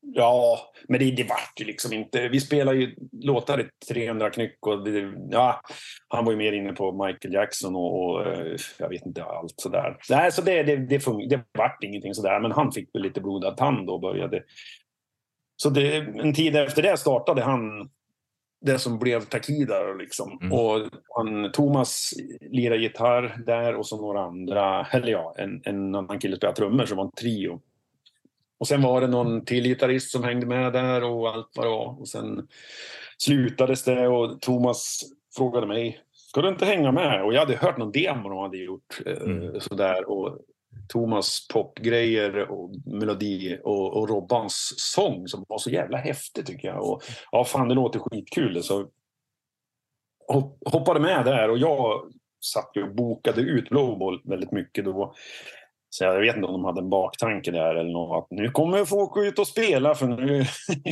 Ja, 0.00 0.58
men 0.88 1.00
det, 1.00 1.10
det 1.10 1.28
vart 1.28 1.60
ju 1.60 1.64
liksom 1.64 1.92
inte... 1.92 2.28
Vi 2.28 2.40
spelar 2.40 2.72
ju 2.72 2.94
låtar 3.12 3.60
i 3.60 3.68
300 3.92 4.30
knyck 4.30 4.66
och 4.66 4.84
det, 4.84 5.12
ja, 5.30 5.60
han 6.08 6.24
var 6.24 6.32
ju 6.32 6.38
mer 6.38 6.52
inne 6.52 6.72
på 6.72 7.06
Michael 7.06 7.34
Jackson 7.34 7.76
och, 7.76 8.04
och 8.04 8.26
eh, 8.26 8.56
jag 8.78 8.88
vet 8.88 9.06
inte 9.06 9.24
allt 9.24 9.54
sådär. 9.56 9.96
Nej, 10.10 10.32
så 10.32 10.42
det, 10.42 10.62
det, 10.62 10.76
det, 10.76 10.98
fun- 10.98 11.28
det 11.28 11.44
vart 11.58 11.84
ingenting 11.84 12.14
sådär, 12.14 12.40
men 12.40 12.52
han 12.52 12.72
fick 12.72 12.94
väl 12.94 13.02
lite 13.02 13.20
blodad 13.20 13.56
tand 13.56 13.90
och 13.90 14.00
började. 14.00 14.42
Så 15.56 15.70
det, 15.70 15.96
en 15.96 16.34
tid 16.34 16.56
efter 16.56 16.82
det 16.82 16.96
startade 16.96 17.42
han 17.42 17.90
det 18.60 18.78
som 18.78 18.98
blev 18.98 19.20
Takida. 19.20 19.92
Liksom. 19.92 20.38
Mm. 20.42 20.52
Och 20.52 20.88
han, 21.16 21.52
Thomas 21.52 22.10
lirade 22.40 22.80
gitarr 22.80 23.42
där 23.46 23.74
och 23.74 23.86
så 23.86 24.00
några 24.00 24.20
andra, 24.20 24.86
eller 24.86 25.08
ja, 25.12 25.34
en, 25.38 25.62
en 25.64 25.94
annan 25.94 26.18
kille 26.18 26.36
spelade 26.36 26.56
trummor 26.56 26.86
som 26.86 26.96
var 26.96 27.04
en 27.04 27.10
trio. 27.10 27.60
Och 28.58 28.68
sen 28.68 28.82
var 28.82 29.00
det 29.00 29.06
någon 29.06 29.44
till 29.44 29.64
gitarrist 29.64 30.10
som 30.10 30.24
hängde 30.24 30.46
med 30.46 30.72
där 30.72 31.04
och 31.04 31.28
allt 31.28 31.50
vad 31.56 31.66
det 31.66 31.70
var. 31.70 32.00
Och 32.00 32.08
sen 32.08 32.48
slutades 33.18 33.84
det 33.84 34.08
och 34.08 34.40
Thomas 34.40 35.00
frågade 35.36 35.66
mig, 35.66 36.00
ska 36.12 36.42
du 36.42 36.48
inte 36.48 36.66
hänga 36.66 36.92
med? 36.92 37.24
Och 37.24 37.34
jag 37.34 37.40
hade 37.40 37.56
hört 37.56 37.78
någon 37.78 37.92
demo 37.92 38.28
de 38.28 38.38
hade 38.38 38.56
gjort. 38.56 39.00
Eh, 39.06 39.22
mm. 39.22 39.60
Sådär. 39.60 40.10
Och 40.10 40.38
Thomas 40.88 41.48
popgrejer 41.52 42.50
och 42.50 42.70
melodi 42.86 43.58
och, 43.64 43.96
och 43.96 44.08
Robbans 44.08 44.74
sång 44.76 45.28
som 45.28 45.44
var 45.48 45.58
så 45.58 45.70
jävla 45.70 45.98
häftig 45.98 46.46
tycker 46.46 46.68
jag. 46.68 46.90
Och 46.90 47.02
ja, 47.32 47.44
fan 47.44 47.68
det 47.68 47.74
låter 47.74 47.98
skitkul. 47.98 48.62
Så 48.62 48.88
hoppade 50.64 51.00
med 51.00 51.24
där 51.24 51.50
och 51.50 51.58
jag 51.58 52.12
satt 52.40 52.76
och 52.76 52.94
bokade 52.94 53.40
ut 53.40 53.68
Blowball 53.68 54.20
väldigt 54.24 54.52
mycket 54.52 54.84
då. 54.84 55.14
Så 55.90 56.04
jag 56.04 56.20
vet 56.20 56.36
inte 56.36 56.48
om 56.48 56.52
de 56.52 56.64
hade 56.64 56.80
en 56.80 56.90
baktanke 56.90 57.50
där 57.50 57.74
eller 57.74 57.90
något. 57.90 58.24
Att 58.24 58.30
nu 58.30 58.50
kommer 58.50 58.84
folk 58.84 59.16
ut 59.16 59.38
och 59.38 59.46
spela 59.46 59.94
för 59.94 60.06
nu 60.06 60.44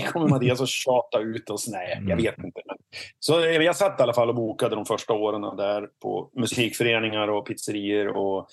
kommer 0.12 0.28
Mattias 0.28 0.60
att 0.60 0.68
tjata 0.68 1.20
ut 1.20 1.50
oss. 1.50 1.68
Nej, 1.68 1.88
jag 1.90 2.10
mm. 2.10 2.16
vet 2.16 2.38
inte. 2.38 2.60
Men, 2.66 2.76
så 3.18 3.40
jag 3.40 3.76
satt 3.76 4.00
i 4.00 4.02
alla 4.02 4.14
fall 4.14 4.28
och 4.28 4.34
bokade 4.34 4.74
de 4.74 4.84
första 4.84 5.12
åren 5.12 5.56
där 5.56 5.88
på 6.02 6.30
musikföreningar 6.34 7.28
och 7.28 7.46
pizzerier 7.46 8.08
och 8.08 8.48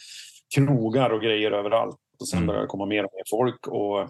krogar 0.56 1.10
och 1.10 1.22
grejer 1.22 1.52
överallt. 1.52 2.00
Och 2.20 2.28
sen 2.28 2.38
mm. 2.38 2.48
började 2.48 2.66
det 2.66 2.70
komma 2.70 2.86
mer 2.86 3.04
och 3.06 3.12
mer 3.14 3.24
folk. 3.30 3.68
Och 3.68 4.10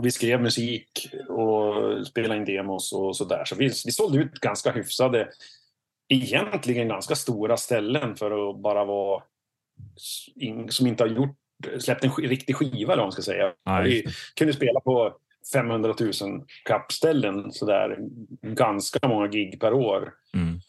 vi 0.00 0.10
skrev 0.10 0.42
musik 0.42 1.14
och 1.28 2.06
spelade 2.06 2.36
in 2.36 2.44
demos 2.44 2.92
och 2.92 3.16
sådär. 3.16 3.44
Så 3.44 3.54
vi, 3.56 3.64
vi 3.64 3.92
sålde 3.92 4.18
ut 4.18 4.34
ganska 4.34 4.72
hyfsade, 4.72 5.28
egentligen 6.08 6.88
ganska 6.88 7.14
stora 7.14 7.56
ställen 7.56 8.16
för 8.16 8.50
att 8.50 8.60
bara 8.62 8.84
vara 8.84 9.22
som 10.68 10.86
inte 10.86 11.04
har 11.04 11.08
gjort, 11.08 11.36
släppt 11.78 12.04
en 12.04 12.10
riktig 12.10 12.56
skiva, 12.56 12.92
eller 12.92 13.02
vad 13.02 13.06
man 13.06 13.12
ska 13.12 13.22
säga. 13.22 13.52
Ja, 13.64 13.80
vi 13.80 14.06
kunde 14.36 14.52
spela 14.52 14.80
på 14.80 15.16
500 15.52 15.94
000 16.00 16.12
kappställen 16.64 17.52
sådär, 17.52 17.98
ganska 18.42 19.08
många 19.08 19.28
gig 19.28 19.60
per 19.60 19.72
år. 19.72 20.12
Mm. 20.34 20.60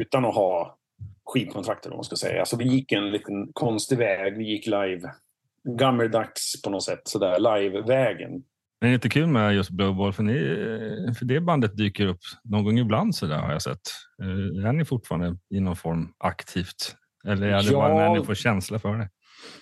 Utan 0.00 0.24
att 0.24 0.34
ha 0.34 0.78
skivkontrakt, 1.24 1.86
vad 1.86 1.94
man 1.94 2.04
ska 2.04 2.16
säga. 2.16 2.40
Alltså, 2.40 2.56
vi 2.56 2.64
gick 2.64 2.92
en 2.92 3.10
liten 3.10 3.52
konstig 3.52 3.98
väg. 3.98 4.38
Vi 4.38 4.44
gick 4.44 4.66
live, 4.66 5.10
gammeldags 5.78 6.62
på 6.62 6.70
något 6.70 6.82
sätt, 6.82 7.00
sådär, 7.04 7.38
live-vägen. 7.38 8.42
Det 8.80 8.86
är 8.86 8.94
inte 8.94 9.08
kul 9.08 9.26
med 9.26 9.54
just 9.54 9.70
Blowball, 9.70 10.12
för, 10.12 10.22
ni, 10.22 10.38
för 11.18 11.24
det 11.24 11.40
bandet 11.40 11.76
dyker 11.76 12.06
upp 12.06 12.20
någon 12.44 12.64
gång 12.64 12.78
ibland 12.78 13.14
så 13.14 13.26
där 13.26 13.38
har 13.38 13.52
jag 13.52 13.62
sett. 13.62 13.80
Eh, 14.22 14.66
är 14.68 14.72
ni 14.72 14.84
fortfarande 14.84 15.38
i 15.50 15.60
någon 15.60 15.76
form 15.76 16.12
aktivt 16.18 16.96
eller 17.26 17.46
är 17.46 17.62
det 17.62 17.70
ja. 17.70 17.78
bara 17.78 17.94
när 17.94 18.18
ni 18.18 18.24
får 18.24 18.34
känsla 18.34 18.78
för 18.78 18.98
det? 18.98 19.08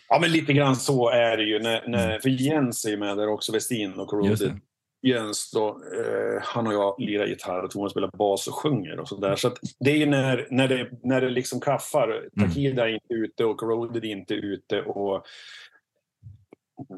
Ja, 0.08 0.18
men 0.20 0.32
lite 0.32 0.52
grann 0.52 0.76
så 0.76 1.10
är 1.10 1.36
det 1.36 1.44
ju. 1.44 1.58
När, 1.58 1.88
när, 1.88 2.08
mm. 2.08 2.20
för 2.20 2.28
Jens 2.28 2.84
är 2.84 2.90
ju 2.90 2.96
med 2.96 3.16
där 3.16 3.28
också, 3.28 3.52
Westin 3.52 3.92
och 3.92 4.08
Corroded. 4.08 4.60
Jens 5.02 5.50
då, 5.50 5.68
eh, 5.68 6.42
han 6.42 6.66
och 6.66 6.74
jag 6.74 6.94
lirar 6.98 7.26
gitarr 7.26 7.62
och 7.62 7.70
Thomas 7.70 7.92
spelar 7.92 8.10
bas 8.18 8.48
och 8.48 8.54
sjunger 8.54 9.00
och 9.00 9.08
sådär. 9.08 9.36
Så 9.36 9.50
det 9.80 9.90
är 9.90 9.96
ju 9.96 10.06
när, 10.06 10.46
när, 10.50 10.68
det, 10.68 10.88
när 11.02 11.20
det 11.20 11.30
liksom 11.30 11.60
klaffar. 11.60 12.08
Mm. 12.08 12.48
Takida 12.48 12.88
är 12.88 12.92
inte 12.94 13.14
ute 13.14 13.44
och 13.44 13.56
Corroded 13.56 14.04
är 14.04 14.08
inte 14.08 14.34
ute. 14.34 14.82
Och, 14.82 15.24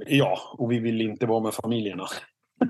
ja, 0.07 0.39
och 0.59 0.73
vi 0.73 0.79
vill 0.79 1.01
inte 1.01 1.27
vara 1.27 1.41
med 1.41 1.55
familjerna. 1.55 2.07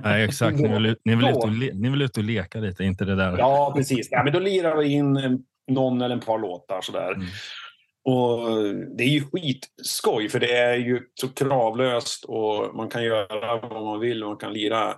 Nej, 0.02 0.24
exakt. 0.24 0.58
Ni 0.58 0.68
vill, 0.68 0.96
ni, 1.04 1.16
vill 1.16 1.28
ut 1.28 1.36
och 1.36 1.52
ni 1.52 1.90
vill 1.90 2.02
ut 2.02 2.16
och 2.16 2.24
leka 2.24 2.58
lite, 2.58 2.84
inte 2.84 3.04
det 3.04 3.16
där. 3.16 3.38
Ja, 3.38 3.72
precis. 3.76 4.08
Ja, 4.10 4.24
men 4.24 4.32
då 4.32 4.38
lirar 4.38 4.76
vi 4.76 4.92
in 4.92 5.44
någon 5.70 6.02
eller 6.02 6.16
ett 6.16 6.26
par 6.26 6.38
låtar 6.38 6.80
sådär. 6.80 7.12
Mm. 7.12 7.26
Och 8.04 8.64
det 8.96 9.04
är 9.04 9.08
ju 9.08 9.24
skitskoj 9.24 10.28
för 10.28 10.40
det 10.40 10.56
är 10.56 10.76
ju 10.76 11.02
så 11.14 11.28
kravlöst 11.28 12.24
och 12.24 12.76
man 12.76 12.88
kan 12.88 13.04
göra 13.04 13.68
vad 13.68 13.82
man 13.82 14.00
vill. 14.00 14.24
Man 14.24 14.36
kan 14.36 14.52
lira 14.52 14.94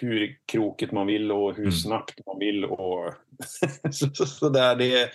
hur 0.00 0.38
krokigt 0.52 0.92
man 0.92 1.06
vill 1.06 1.32
och 1.32 1.54
hur 1.54 1.62
mm. 1.62 1.72
snabbt 1.72 2.20
man 2.26 2.38
vill. 2.38 2.64
Och 2.64 3.14
så, 3.90 4.26
så, 4.26 4.48
där, 4.48 4.76
det 4.76 5.02
är, 5.02 5.08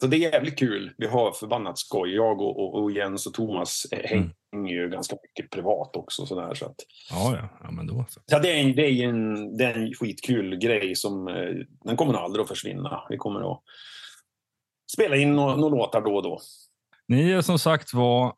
så 0.00 0.06
det 0.06 0.16
är 0.16 0.32
jävligt 0.32 0.58
kul. 0.58 0.92
Vi 0.98 1.06
har 1.06 1.32
förbannat 1.32 1.78
skoj. 1.78 2.14
Jag 2.14 2.40
och, 2.40 2.60
och, 2.60 2.82
och 2.82 2.92
Jens 2.92 3.26
och 3.26 3.34
Thomas 3.34 3.86
hänger 3.92 4.32
mm. 4.54 4.66
ju 4.66 4.88
ganska 4.88 5.16
mycket 5.22 5.50
privat 5.50 5.96
också. 5.96 6.26
Så 6.26 6.40
där, 6.40 6.54
så 6.54 6.66
att, 6.66 6.76
ja, 7.10 7.36
ja. 7.36 7.48
ja, 7.62 7.70
men 7.70 7.86
då 7.86 8.04
så. 8.08 8.20
så 8.30 8.38
det, 8.38 8.52
är 8.52 8.56
en, 8.56 8.76
det, 8.76 8.90
är 8.90 9.08
en, 9.08 9.56
det 9.56 9.64
är 9.64 9.74
en 9.74 9.94
skitkul 9.94 10.56
grej 10.56 10.96
som 10.96 11.28
eh, 11.28 11.54
den 11.84 11.96
kommer 11.96 12.14
aldrig 12.14 12.42
att 12.42 12.48
försvinna. 12.48 13.02
Vi 13.10 13.16
kommer 13.16 13.52
att 13.52 13.62
spela 14.92 15.16
in 15.16 15.36
några, 15.36 15.56
några 15.56 15.76
låtar 15.76 16.00
då 16.00 16.16
och 16.16 16.22
då. 16.22 16.40
Ni 17.08 17.30
är 17.30 17.40
som 17.40 17.58
sagt 17.58 17.94
var 17.94 18.34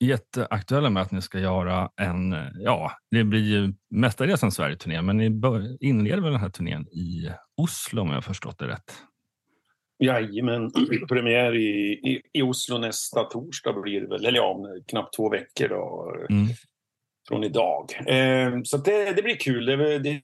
jätteaktuella 0.00 0.90
med 0.90 1.02
att 1.02 1.12
ni 1.12 1.22
ska 1.22 1.38
göra 1.38 1.90
en, 2.00 2.36
ja, 2.54 2.92
det 3.10 3.24
blir 3.24 3.40
ju 3.40 3.74
mestadels 3.90 4.42
en 4.42 4.52
Sverige-turné, 4.52 5.02
men 5.02 5.16
ni 5.16 5.40
inleder 5.80 6.22
väl 6.22 6.32
den 6.32 6.40
här 6.40 6.48
turnén 6.48 6.88
i 6.88 7.30
Oslo 7.56 8.02
om 8.02 8.10
jag 8.10 8.24
förstått 8.24 8.58
det 8.58 8.68
rätt? 8.68 8.94
Jajamän, 9.98 10.70
premiär 11.08 11.54
i, 11.54 11.92
i, 11.92 12.22
i 12.32 12.42
Oslo 12.42 12.78
nästa 12.78 13.24
torsdag 13.24 13.72
blir 13.72 14.00
det 14.00 14.08
väl, 14.08 14.26
eller 14.26 14.38
ja, 14.38 14.66
knappt 14.88 15.16
två 15.16 15.30
veckor 15.30 15.68
då, 15.68 16.16
mm. 16.30 16.46
från 17.28 17.44
idag. 17.44 17.86
Eh, 18.06 18.62
så 18.64 18.76
det, 18.76 19.12
det, 19.12 19.22
blir 19.22 19.36
kul, 19.36 19.66
det, 19.66 19.98
det, 19.98 20.22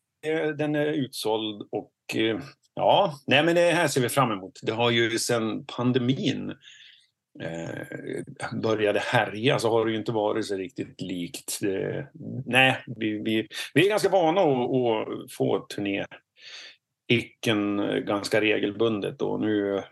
den 0.52 0.74
är 0.74 0.86
utsåld 0.86 1.68
och 1.72 1.92
eh, 2.16 2.40
Ja, 2.78 3.18
nej 3.26 3.44
men 3.44 3.54
det 3.54 3.70
här 3.70 3.88
ser 3.88 4.00
vi 4.00 4.08
fram 4.08 4.32
emot. 4.32 4.60
Det 4.62 4.72
har 4.72 4.90
ju 4.90 5.18
sedan 5.18 5.64
pandemin 5.64 6.54
eh, 7.42 8.58
började 8.62 8.98
härja 8.98 9.58
så 9.58 9.70
har 9.70 9.84
det 9.84 9.90
ju 9.90 9.98
inte 9.98 10.12
varit 10.12 10.46
så 10.46 10.56
riktigt 10.56 11.00
likt. 11.00 11.58
Eh, 11.62 12.04
nej, 12.46 12.84
vi, 12.96 13.18
vi, 13.18 13.48
vi 13.74 13.84
är 13.84 13.88
ganska 13.88 14.08
vana 14.08 14.40
att, 14.40 14.70
att 14.70 15.32
få 15.32 15.58
turné 15.58 16.04
icken 17.08 17.76
ganska 18.06 18.40
regelbundet 18.40 19.22
och 19.22 19.40
nu 19.40 19.82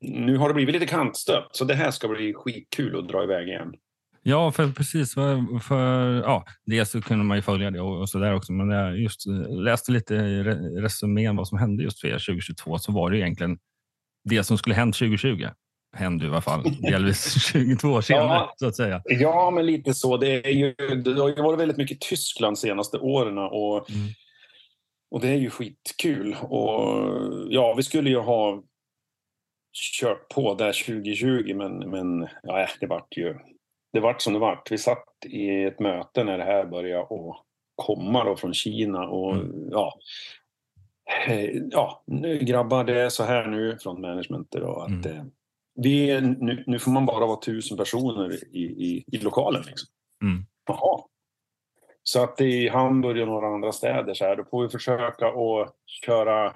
nu 0.00 0.36
har 0.36 0.48
det 0.48 0.54
blivit 0.54 0.74
lite 0.74 0.86
kantstött, 0.86 1.48
så 1.52 1.64
det 1.64 1.74
här 1.74 1.90
ska 1.90 2.08
bli 2.08 2.34
skitkul 2.34 2.98
att 2.98 3.08
dra 3.08 3.24
iväg 3.24 3.48
igen. 3.48 3.74
Ja, 4.22 4.52
för 4.52 4.68
precis. 4.72 5.14
För, 5.14 5.58
för, 5.58 6.14
ja, 6.14 6.44
dels 6.64 6.90
så 6.90 7.02
kunde 7.02 7.24
man 7.24 7.36
ju 7.36 7.42
följa 7.42 7.70
det 7.70 7.80
och, 7.80 8.00
och 8.00 8.08
så 8.08 8.18
där 8.18 8.34
också. 8.34 8.52
Men 8.52 8.70
jag 8.70 8.98
just 8.98 9.26
läste 9.48 9.92
lite 9.92 10.14
re, 10.18 10.54
resumén 10.82 11.36
vad 11.36 11.48
som 11.48 11.58
hände 11.58 11.82
just 11.82 12.00
för 12.00 12.08
er 12.08 12.12
2022 12.12 12.78
så 12.78 12.92
var 12.92 13.10
det 13.10 13.18
egentligen 13.18 13.58
det 14.24 14.44
som 14.44 14.58
skulle 14.58 14.74
hänt 14.74 14.94
2020 14.94 15.48
hände 15.96 16.24
i 16.24 16.28
alla 16.28 16.40
fall 16.40 16.62
delvis 16.82 17.44
22 17.52 17.88
år 17.88 18.00
senare 18.00 18.24
ja, 18.26 18.54
så 18.56 18.66
att 18.66 18.76
säga. 18.76 19.02
Ja, 19.04 19.50
men 19.50 19.66
lite 19.66 19.94
så. 19.94 20.16
Det, 20.16 20.46
är 20.46 20.52
ju, 20.52 20.74
det 21.04 21.20
har 21.20 21.28
ju 21.28 21.42
varit 21.42 21.60
väldigt 21.60 21.76
mycket 21.76 22.00
Tyskland 22.00 22.56
de 22.56 22.60
senaste 22.60 22.98
åren 22.98 23.38
och, 23.38 23.90
mm. 23.90 24.08
och 25.10 25.20
det 25.20 25.28
är 25.28 25.36
ju 25.36 25.50
skitkul. 25.50 26.36
Och 26.40 27.10
ja, 27.48 27.74
vi 27.76 27.82
skulle 27.82 28.10
ju 28.10 28.18
ha 28.18 28.62
kört 30.00 30.28
på 30.28 30.54
där 30.54 30.72
2020 30.86 31.54
men, 31.54 31.90
men 31.90 32.28
ja, 32.42 32.68
det 32.80 32.86
vart 32.86 33.16
ju 33.16 33.34
det 33.92 34.00
vart 34.00 34.22
som 34.22 34.32
det 34.32 34.38
vart. 34.38 34.70
Vi 34.70 34.78
satt 34.78 35.04
i 35.26 35.64
ett 35.64 35.80
möte 35.80 36.24
när 36.24 36.38
det 36.38 36.44
här 36.44 36.66
började 36.66 37.02
att 37.02 37.36
komma 37.74 38.24
då 38.24 38.36
från 38.36 38.54
Kina 38.54 39.08
och 39.08 39.34
mm. 39.34 39.68
ja, 39.70 39.98
eh, 41.26 41.50
ja, 41.70 42.02
nu 42.06 42.38
grabbar 42.38 42.84
det 42.84 43.00
är 43.00 43.08
så 43.08 43.24
här 43.24 43.46
nu 43.46 43.78
från 43.78 44.00
managementet 44.00 44.62
och 44.62 44.82
att 44.82 45.06
mm. 45.06 45.16
Eh, 45.16 45.24
vi, 45.74 46.20
nu, 46.20 46.64
nu, 46.66 46.78
får 46.78 46.90
man 46.90 47.06
bara 47.06 47.26
vara 47.26 47.40
tusen 47.40 47.76
personer 47.76 48.54
i, 48.54 48.62
i, 48.62 49.04
i 49.06 49.18
lokalen. 49.18 49.62
Liksom. 49.66 49.88
Mm. 50.22 50.44
Jaha. 50.66 51.00
Så 52.02 52.22
att 52.22 52.40
i 52.40 52.68
Hamburg 52.68 53.22
och 53.22 53.28
några 53.28 53.46
andra 53.46 53.72
städer 53.72 54.14
så 54.14 54.24
här, 54.24 54.36
då 54.36 54.44
får 54.44 54.62
vi 54.62 54.68
försöka 54.68 55.26
att 55.26 55.74
köra 55.86 56.54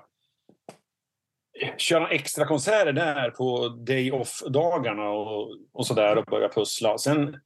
köra 1.77 2.09
extra 2.09 2.47
konserter 2.47 2.93
där 2.93 3.31
på 3.31 3.69
day 3.69 4.13
off-dagarna 4.13 5.09
och, 5.09 5.51
och 5.73 5.87
sådär 5.87 6.19
och 6.19 6.25
börja 6.25 6.49
pussla. 6.49 6.99
Sen, 6.99 7.37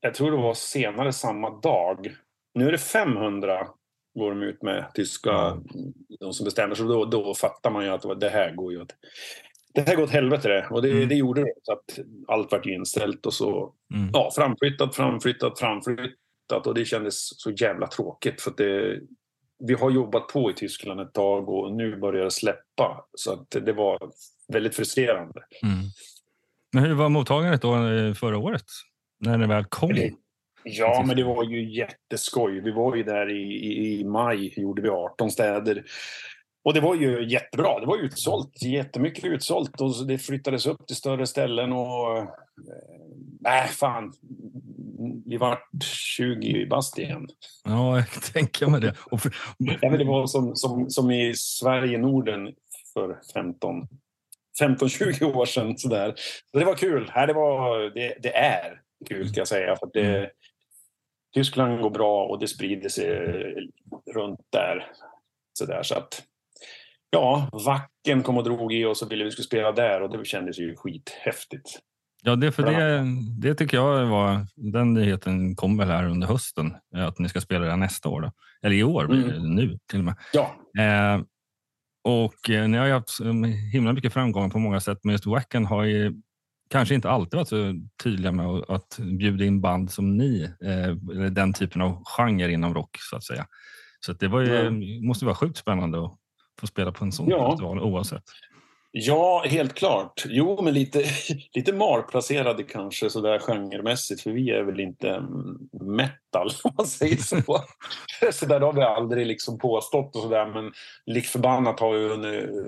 jag 0.00 0.14
tror 0.14 0.30
det 0.30 0.36
var 0.36 0.54
senare 0.54 1.12
samma 1.12 1.60
dag. 1.60 2.16
Nu 2.54 2.68
är 2.68 2.72
det 2.72 2.78
500 2.78 3.68
går 4.18 4.30
de 4.30 4.42
ut 4.42 4.62
med, 4.62 4.90
tyska, 4.94 5.62
de 6.20 6.32
som 6.32 6.44
bestämmer. 6.44 6.74
Så 6.74 6.84
då, 6.84 7.04
då 7.04 7.34
fattar 7.34 7.70
man 7.70 7.84
ju 7.84 7.90
att 7.90 8.20
det 8.20 8.28
här 8.28 8.54
går 8.54 8.72
ju 8.72 8.82
åt, 8.82 8.94
det 9.74 9.88
här 9.88 9.96
går 9.96 10.02
åt 10.02 10.10
helvete 10.10 10.48
det. 10.48 10.66
Och 10.70 10.82
det, 10.82 10.90
mm. 10.90 11.08
det 11.08 11.14
gjorde 11.14 11.40
det. 11.40 11.52
Så 11.62 11.72
att 11.72 11.98
allt 12.28 12.52
vart 12.52 12.66
inställt 12.66 13.26
och 13.26 13.34
så 13.34 13.74
mm. 13.94 14.10
ja, 14.12 14.30
framflyttat, 14.34 14.96
framflyttat, 14.96 15.58
framflyttat. 15.58 16.66
Och 16.66 16.74
det 16.74 16.84
kändes 16.84 17.40
så 17.40 17.50
jävla 17.50 17.86
tråkigt 17.86 18.40
för 18.40 18.50
att 18.50 18.56
det, 18.56 19.00
vi 19.58 19.74
har 19.74 19.90
jobbat 19.90 20.28
på 20.28 20.50
i 20.50 20.54
Tyskland 20.54 21.00
ett 21.00 21.12
tag 21.12 21.48
och 21.48 21.72
nu 21.72 21.96
börjar 21.96 22.24
det 22.24 22.30
släppa. 22.30 23.04
Så 23.14 23.32
att 23.32 23.50
det 23.50 23.72
var 23.72 24.10
väldigt 24.52 24.76
frustrerande. 24.76 25.40
Mm. 25.62 25.78
Men 26.72 26.84
hur 26.84 26.94
var 26.94 27.08
mottagandet 27.08 27.62
då 27.62 27.86
eh, 27.86 28.14
förra 28.14 28.38
året? 28.38 28.64
När 29.20 29.38
det 29.38 29.46
väl 29.46 29.64
kom? 29.64 29.96
Ja, 30.64 31.04
men 31.06 31.16
det 31.16 31.24
var 31.24 31.44
ju 31.44 31.74
jätteskoj. 31.74 32.60
Vi 32.60 32.70
var 32.70 32.96
ju 32.96 33.02
där 33.02 33.30
i, 33.30 33.42
i, 33.42 34.00
i 34.00 34.04
maj, 34.04 34.60
gjorde 34.60 34.82
vi 34.82 34.88
18 34.88 35.30
städer. 35.30 35.84
Och 36.68 36.74
det 36.74 36.80
var 36.80 36.94
ju 36.94 37.28
jättebra. 37.28 37.80
Det 37.80 37.86
var 37.86 37.96
utsålt, 37.96 38.62
jättemycket 38.62 39.24
utsålt 39.24 39.80
och 39.80 40.06
det 40.06 40.18
flyttades 40.18 40.66
upp 40.66 40.86
till 40.86 40.96
större 40.96 41.26
ställen 41.26 41.72
och... 41.72 42.26
Nej, 43.40 43.62
äh, 43.64 43.68
fan. 43.68 44.12
Vi 45.26 45.36
vart 45.36 45.84
20 45.84 46.66
bast 46.66 46.98
igen. 46.98 47.28
Ja, 47.64 47.96
jag 47.96 48.22
tänka 48.32 48.68
mig 48.68 48.80
det. 48.80 48.94
För... 49.18 49.34
ja, 49.58 49.90
men 49.90 49.98
det 49.98 50.04
var 50.04 50.26
som, 50.26 50.56
som, 50.56 50.90
som 50.90 51.10
i 51.10 51.34
Sverige, 51.36 51.98
Norden 51.98 52.54
för 52.94 53.20
15 53.34 53.88
15-20 54.60 55.34
år 55.34 55.46
sedan. 55.46 55.78
Sådär. 55.78 56.14
Så 56.50 56.58
det 56.58 56.64
var 56.64 56.74
kul. 56.74 57.10
Här, 57.14 57.26
det, 57.26 57.32
var, 57.32 57.80
det, 57.94 58.14
det 58.22 58.36
är 58.36 58.80
kul, 59.08 59.28
ska 59.28 59.40
jag 59.40 59.48
säga. 59.48 59.76
För 59.76 59.90
det, 59.92 60.16
mm. 60.16 60.30
Tyskland 61.34 61.80
går 61.80 61.90
bra 61.90 62.26
och 62.26 62.38
det 62.38 62.48
sprider 62.48 62.88
sig 62.88 63.08
runt 64.14 64.40
där. 64.50 64.90
Så, 65.58 65.64
där, 65.64 65.82
så 65.82 65.94
att 65.94 66.24
ja, 67.10 67.48
Vacken 67.52 68.22
kom 68.22 68.36
och 68.36 68.44
drog 68.44 68.72
i 68.72 68.84
oss 68.84 69.02
och 69.02 69.12
ville 69.12 69.24
vi 69.24 69.30
skulle 69.30 69.46
spela 69.46 69.72
där 69.72 70.02
och 70.02 70.18
det 70.18 70.24
kändes 70.24 70.58
ju 70.58 70.76
skithäftigt. 70.76 71.78
Ja, 72.22 72.36
det, 72.36 72.52
för 72.52 72.62
det, 72.62 73.04
det 73.40 73.54
tycker 73.54 73.76
jag 73.76 74.06
var, 74.06 74.46
den 74.56 74.94
nyheten 74.94 75.56
kom 75.56 75.76
väl 75.76 75.88
här 75.88 76.06
under 76.06 76.26
hösten, 76.26 76.76
att 76.94 77.18
ni 77.18 77.28
ska 77.28 77.40
spela 77.40 77.66
det 77.66 77.76
nästa 77.76 78.08
år. 78.08 78.20
Då. 78.20 78.32
Eller 78.62 78.76
i 78.76 78.84
år, 78.84 79.04
mm. 79.04 79.54
nu 79.54 79.78
till 79.90 79.98
och 79.98 80.04
med. 80.04 80.14
Ja. 80.32 80.56
Eh, 80.82 81.20
och 82.04 82.50
eh, 82.50 82.68
ni 82.68 82.78
har 82.78 82.86
ju 82.86 82.92
haft 82.92 83.20
himla 83.72 83.92
mycket 83.92 84.12
framgång 84.12 84.50
på 84.50 84.58
många 84.58 84.80
sätt, 84.80 84.98
men 85.02 85.12
just 85.12 85.26
Wacken 85.26 85.66
har 85.66 85.84
ju 85.84 86.14
kanske 86.70 86.94
inte 86.94 87.10
alltid 87.10 87.36
varit 87.36 87.48
så 87.48 87.74
tydliga 88.02 88.32
med 88.32 88.46
att 88.68 88.98
bjuda 88.98 89.44
in 89.44 89.60
band 89.60 89.90
som 89.90 90.16
ni, 90.16 90.42
eh, 90.64 90.88
eller 90.88 91.30
den 91.30 91.52
typen 91.52 91.82
av 91.82 92.02
genre 92.04 92.52
inom 92.52 92.74
rock 92.74 92.96
så 93.00 93.16
att 93.16 93.24
säga. 93.24 93.46
Så 94.00 94.12
att 94.12 94.20
det 94.20 94.28
var 94.28 94.40
ju, 94.40 94.56
mm. 94.56 95.06
måste 95.06 95.24
vara 95.24 95.34
sjukt 95.34 95.56
spännande 95.56 96.04
att 96.04 96.18
få 96.58 96.66
spela 96.66 96.92
på 96.92 97.04
en 97.04 97.12
sån 97.12 97.28
ja. 97.28 97.50
festival 97.50 97.80
oavsett. 97.80 98.24
Ja, 98.90 99.44
helt 99.46 99.74
klart. 99.74 100.24
Jo, 100.28 100.62
men 100.62 100.74
lite, 100.74 101.04
lite 101.54 101.72
marplacerade 101.72 102.62
kanske 102.62 103.10
sådär 103.10 103.38
genremässigt 103.38 104.20
för 104.20 104.30
vi 104.30 104.50
är 104.50 104.62
väl 104.62 104.80
inte 104.80 105.22
metal 105.80 106.50
om 106.64 106.72
man 106.76 106.86
säger 106.86 107.16
så. 107.16 107.64
så 108.32 108.46
där 108.46 108.60
har 108.60 108.72
vi 108.72 108.82
aldrig 108.82 109.26
liksom 109.26 109.58
påstått 109.58 110.16
och 110.16 110.22
sådär 110.22 110.46
men 110.46 110.72
lik 111.06 111.26
förbannat 111.26 111.80
har 111.80 111.94
ju 111.94 112.12
en 112.12 112.24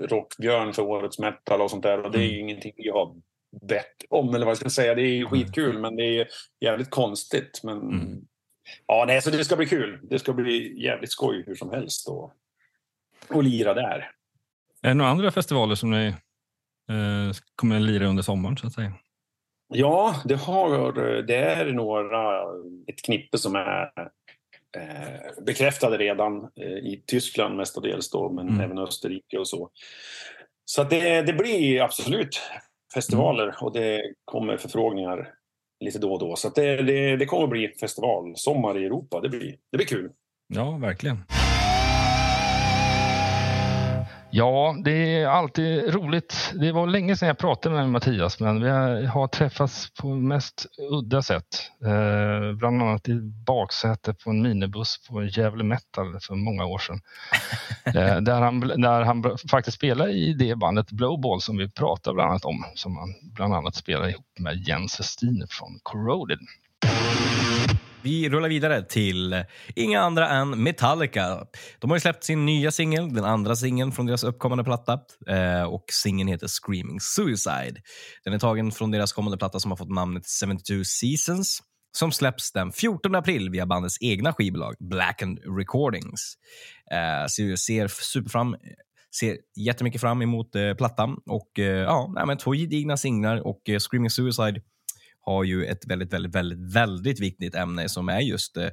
Rockbjörn 0.07 0.73
för 0.73 0.81
årets 0.81 1.19
metal 1.19 1.61
och 1.61 1.69
sånt 1.69 1.83
där 1.83 2.05
och 2.05 2.11
det 2.11 2.19
är 2.19 2.27
ju 2.27 2.39
mm. 2.39 2.49
ingenting 2.49 2.73
vi 2.77 2.89
har 2.89 3.15
bett 3.67 3.95
om 4.09 4.35
eller 4.35 4.45
vad 4.45 4.51
jag 4.51 4.57
ska 4.57 4.69
säga. 4.69 4.95
Det 4.95 5.01
är 5.01 5.13
ju 5.13 5.25
skitkul 5.25 5.79
men 5.79 5.95
det 5.95 6.03
är 6.03 6.27
jävligt 6.59 6.89
konstigt. 6.89 7.61
Men 7.63 7.77
mm. 7.77 8.21
ja, 8.87 9.03
nej, 9.07 9.21
så 9.21 9.29
det 9.29 9.45
ska 9.45 9.55
bli 9.55 9.65
kul. 9.65 9.99
Det 10.03 10.19
ska 10.19 10.33
bli 10.33 10.83
jävligt 10.83 11.11
skoj 11.11 11.43
hur 11.47 11.55
som 11.55 11.71
helst. 11.71 12.09
Och 12.09 12.33
och 13.29 13.43
lira 13.43 13.73
där. 13.73 14.11
Är 14.81 14.87
det 14.87 14.93
några 14.93 15.11
andra 15.11 15.31
festivaler 15.31 15.75
som 15.75 15.91
ni 15.91 16.07
eh, 16.89 17.35
kommer 17.55 17.75
att 17.75 17.81
lira 17.81 18.07
under 18.07 18.23
sommaren 18.23 18.57
så 18.57 18.67
att 18.67 18.73
säga? 18.73 18.93
Ja, 19.73 20.15
det, 20.25 20.35
har, 20.35 20.93
det 21.21 21.35
är 21.35 21.65
några, 21.65 22.41
ett 22.87 23.01
knippe 23.05 23.37
som 23.37 23.55
är 23.55 23.91
eh, 24.77 25.43
bekräftade 25.45 25.97
redan 25.97 26.43
eh, 26.43 26.67
i 26.67 27.03
Tyskland 27.07 27.55
mestadels 27.55 28.09
då, 28.09 28.29
men 28.29 28.47
mm. 28.49 28.61
även 28.61 28.77
Österrike 28.77 29.37
och 29.37 29.47
så. 29.47 29.69
Så 30.65 30.83
det, 30.83 31.21
det 31.21 31.33
blir 31.33 31.81
absolut 31.81 32.41
festivaler 32.93 33.43
mm. 33.43 33.55
och 33.61 33.73
det 33.73 34.13
kommer 34.25 34.57
förfrågningar 34.57 35.33
lite 35.79 35.99
då 35.99 36.13
och 36.13 36.19
då. 36.19 36.35
Så 36.35 36.49
det, 36.49 36.81
det, 36.81 37.17
det 37.17 37.25
kommer 37.25 37.47
bli 37.47 37.67
festival, 37.67 38.33
sommar 38.35 38.77
i 38.77 38.85
Europa. 38.85 39.21
Det 39.21 39.29
blir, 39.29 39.55
det 39.71 39.77
blir 39.77 39.87
kul. 39.87 40.11
Ja, 40.47 40.71
verkligen. 40.71 41.23
Ja, 44.33 44.75
det 44.83 44.91
är 44.91 45.27
alltid 45.27 45.93
roligt. 45.93 46.53
Det 46.53 46.71
var 46.71 46.87
länge 46.87 47.15
sedan 47.15 47.27
jag 47.27 47.37
pratade 47.37 47.75
med 47.75 47.89
Mattias, 47.89 48.39
men 48.39 48.63
vi 48.63 48.69
har 49.05 49.27
träffats 49.27 49.89
på 49.93 50.07
mest 50.07 50.65
udda 50.91 51.21
sätt. 51.21 51.71
Eh, 51.85 52.55
bland 52.55 52.81
annat 52.81 53.09
i 53.09 53.19
baksätet 53.45 54.19
på 54.19 54.29
en 54.29 54.41
minibuss 54.41 55.07
på 55.09 55.23
Gävle 55.23 55.63
Metal 55.63 56.19
för 56.21 56.35
många 56.35 56.65
år 56.65 56.77
sedan. 56.77 57.01
eh, 57.85 58.21
där, 58.21 58.41
han, 58.41 58.59
där 58.59 59.01
han 59.01 59.37
faktiskt 59.51 59.77
spelar 59.77 60.09
i 60.09 60.33
det 60.33 60.55
bandet 60.55 60.91
Blowball 60.91 61.41
som 61.41 61.57
vi 61.57 61.69
pratade 61.69 62.13
bland 62.13 62.29
annat 62.29 62.45
om, 62.45 62.65
som 62.75 62.97
han 62.97 63.09
bland 63.33 63.53
annat 63.53 63.75
spelar 63.75 64.09
ihop 64.09 64.39
med 64.39 64.67
Jens 64.67 64.99
Westin 64.99 65.45
från 65.49 65.79
Corroded. 65.83 66.39
Vi 68.03 68.29
rullar 68.29 68.49
vidare 68.49 68.83
till 68.83 69.43
inga 69.75 70.01
andra 70.01 70.29
än 70.29 70.63
Metallica. 70.63 71.45
De 71.79 71.89
har 71.89 71.97
ju 71.97 72.01
släppt 72.01 72.23
sin 72.23 72.45
nya 72.45 72.71
singel, 72.71 73.13
den 73.13 73.25
andra 73.25 73.55
singeln 73.55 73.91
från 73.91 74.05
deras 74.05 74.23
uppkommande 74.23 74.63
platta. 74.63 74.99
Eh, 75.27 75.63
och 75.63 75.85
Singeln 75.91 76.29
heter 76.29 76.47
Screaming 76.47 76.99
Suicide. 76.99 77.81
Den 78.23 78.33
är 78.33 78.39
tagen 78.39 78.71
från 78.71 78.91
deras 78.91 79.13
kommande 79.13 79.37
platta 79.37 79.59
som 79.59 79.71
har 79.71 79.75
fått 79.77 79.91
namnet 79.91 80.23
72 80.45 80.83
Seasons 80.83 81.59
som 81.97 82.11
släpps 82.11 82.51
den 82.51 82.71
14 82.71 83.15
april 83.15 83.49
via 83.49 83.65
bandets 83.65 83.97
egna 84.01 84.33
skivbolag 84.33 84.75
Blackened 84.79 85.39
Recordings. 85.57 86.33
Eh, 86.91 87.27
så 87.27 87.43
jag 87.43 87.59
ser 87.59 87.87
superfram 87.87 88.55
ser 89.15 89.37
jättemycket 89.55 90.01
fram 90.01 90.21
emot 90.21 90.55
eh, 90.55 90.73
plattan. 90.73 91.17
Och 91.25 91.59
eh, 91.59 91.65
ja, 91.65 92.11
nej, 92.15 92.25
men 92.25 92.37
Två 92.37 92.53
gedigna 92.53 92.97
singlar 92.97 93.47
och 93.47 93.69
eh, 93.69 93.79
Screaming 93.79 94.09
Suicide 94.09 94.61
har 95.21 95.43
ju 95.43 95.65
ett 95.65 95.87
väldigt, 95.87 96.13
väldigt, 96.13 96.35
väldigt, 96.35 96.75
väldigt 96.75 97.19
viktigt 97.19 97.55
ämne 97.55 97.89
som 97.89 98.09
är 98.09 98.19
just 98.19 98.57
eh, 98.57 98.69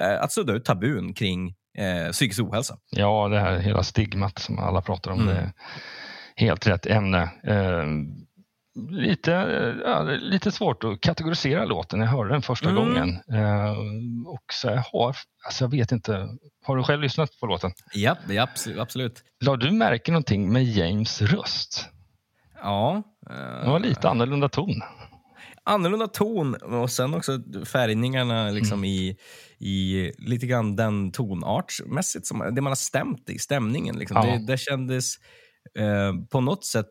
eh, 0.00 0.22
att 0.22 0.32
sudda 0.32 0.52
ut 0.52 0.64
tabun 0.64 1.14
kring 1.14 1.54
eh, 1.78 2.10
psykisk 2.12 2.40
ohälsa. 2.40 2.76
Ja, 2.90 3.28
det 3.28 3.40
här 3.40 3.58
hela 3.58 3.82
stigmat 3.82 4.38
som 4.38 4.58
alla 4.58 4.82
pratar 4.82 5.10
om. 5.10 5.20
Mm. 5.20 5.34
Det 5.34 5.40
är 5.40 5.52
helt 6.36 6.66
rätt 6.66 6.86
ämne. 6.86 7.22
Eh, 7.44 7.86
lite, 8.90 9.30
ja, 9.84 10.02
lite 10.02 10.52
svårt 10.52 10.84
att 10.84 11.00
kategorisera 11.00 11.64
låten. 11.64 12.00
Jag 12.00 12.06
hörde 12.06 12.30
den 12.30 12.42
första 12.42 12.70
mm. 12.70 12.82
gången. 12.82 13.08
Eh, 13.32 13.78
och 14.26 14.44
så 14.52 14.68
jag 14.68 14.84
har, 14.92 15.16
alltså 15.46 15.64
jag 15.64 15.70
vet 15.70 15.92
inte, 15.92 16.28
har 16.64 16.76
du 16.76 16.82
själv 16.82 17.02
lyssnat 17.02 17.30
på 17.40 17.46
låten? 17.46 17.72
Ja, 17.94 18.16
ja 18.28 18.48
absolut. 18.78 19.24
La 19.44 19.56
du 19.56 19.70
märke 19.70 20.12
någonting 20.12 20.52
med 20.52 20.64
James 20.64 21.22
röst? 21.22 21.88
Ja. 22.62 23.02
Det 23.62 23.70
var 23.70 23.78
lite 23.78 24.08
annorlunda 24.08 24.48
ton. 24.48 24.82
Annorlunda 25.70 26.06
ton 26.06 26.54
och 26.54 26.90
sen 26.90 27.14
också 27.14 27.38
färgningarna 27.66 28.50
liksom 28.50 28.78
Mm. 28.78 28.84
i, 28.84 29.16
i 29.58 30.12
lite 30.18 30.46
grann 30.46 30.76
den 30.76 31.12
tonartsmässigt, 31.12 32.26
som, 32.26 32.38
det 32.38 32.60
man 32.60 32.70
har 32.70 32.74
stämt 32.76 33.30
i, 33.30 33.38
stämningen. 33.38 33.96
Liksom. 33.98 34.16
Ja. 34.16 34.26
Det, 34.26 34.46
det 34.46 34.58
kändes 34.58 35.14
eh, 35.78 36.14
på 36.30 36.40
något 36.40 36.64
sätt... 36.64 36.88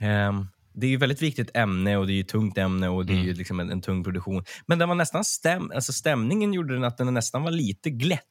Eh, 0.00 0.08
eh, 0.08 0.32
det 0.74 0.86
är 0.86 0.90
ju 0.90 0.96
väldigt 0.96 1.22
viktigt 1.22 1.50
ämne 1.56 1.96
och 1.96 2.06
det 2.06 2.12
är 2.12 2.14
ju 2.14 2.22
tungt 2.22 2.58
ämne 2.58 2.88
och 2.88 3.06
det 3.06 3.12
är 3.12 3.14
Mm. 3.14 3.26
ju 3.26 3.34
liksom 3.34 3.60
en, 3.60 3.70
en 3.70 3.80
tung 3.80 4.04
produktion. 4.04 4.44
Men 4.66 4.78
den 4.78 4.88
var 4.88 4.96
nästan 4.96 5.24
stäm, 5.24 5.70
alltså 5.74 5.92
stämningen 5.92 6.52
gjorde 6.52 6.74
den 6.74 6.84
att 6.84 6.96
den 6.98 7.14
nästan 7.14 7.42
var 7.42 7.50
lite 7.50 7.90
glättigt 7.90 8.24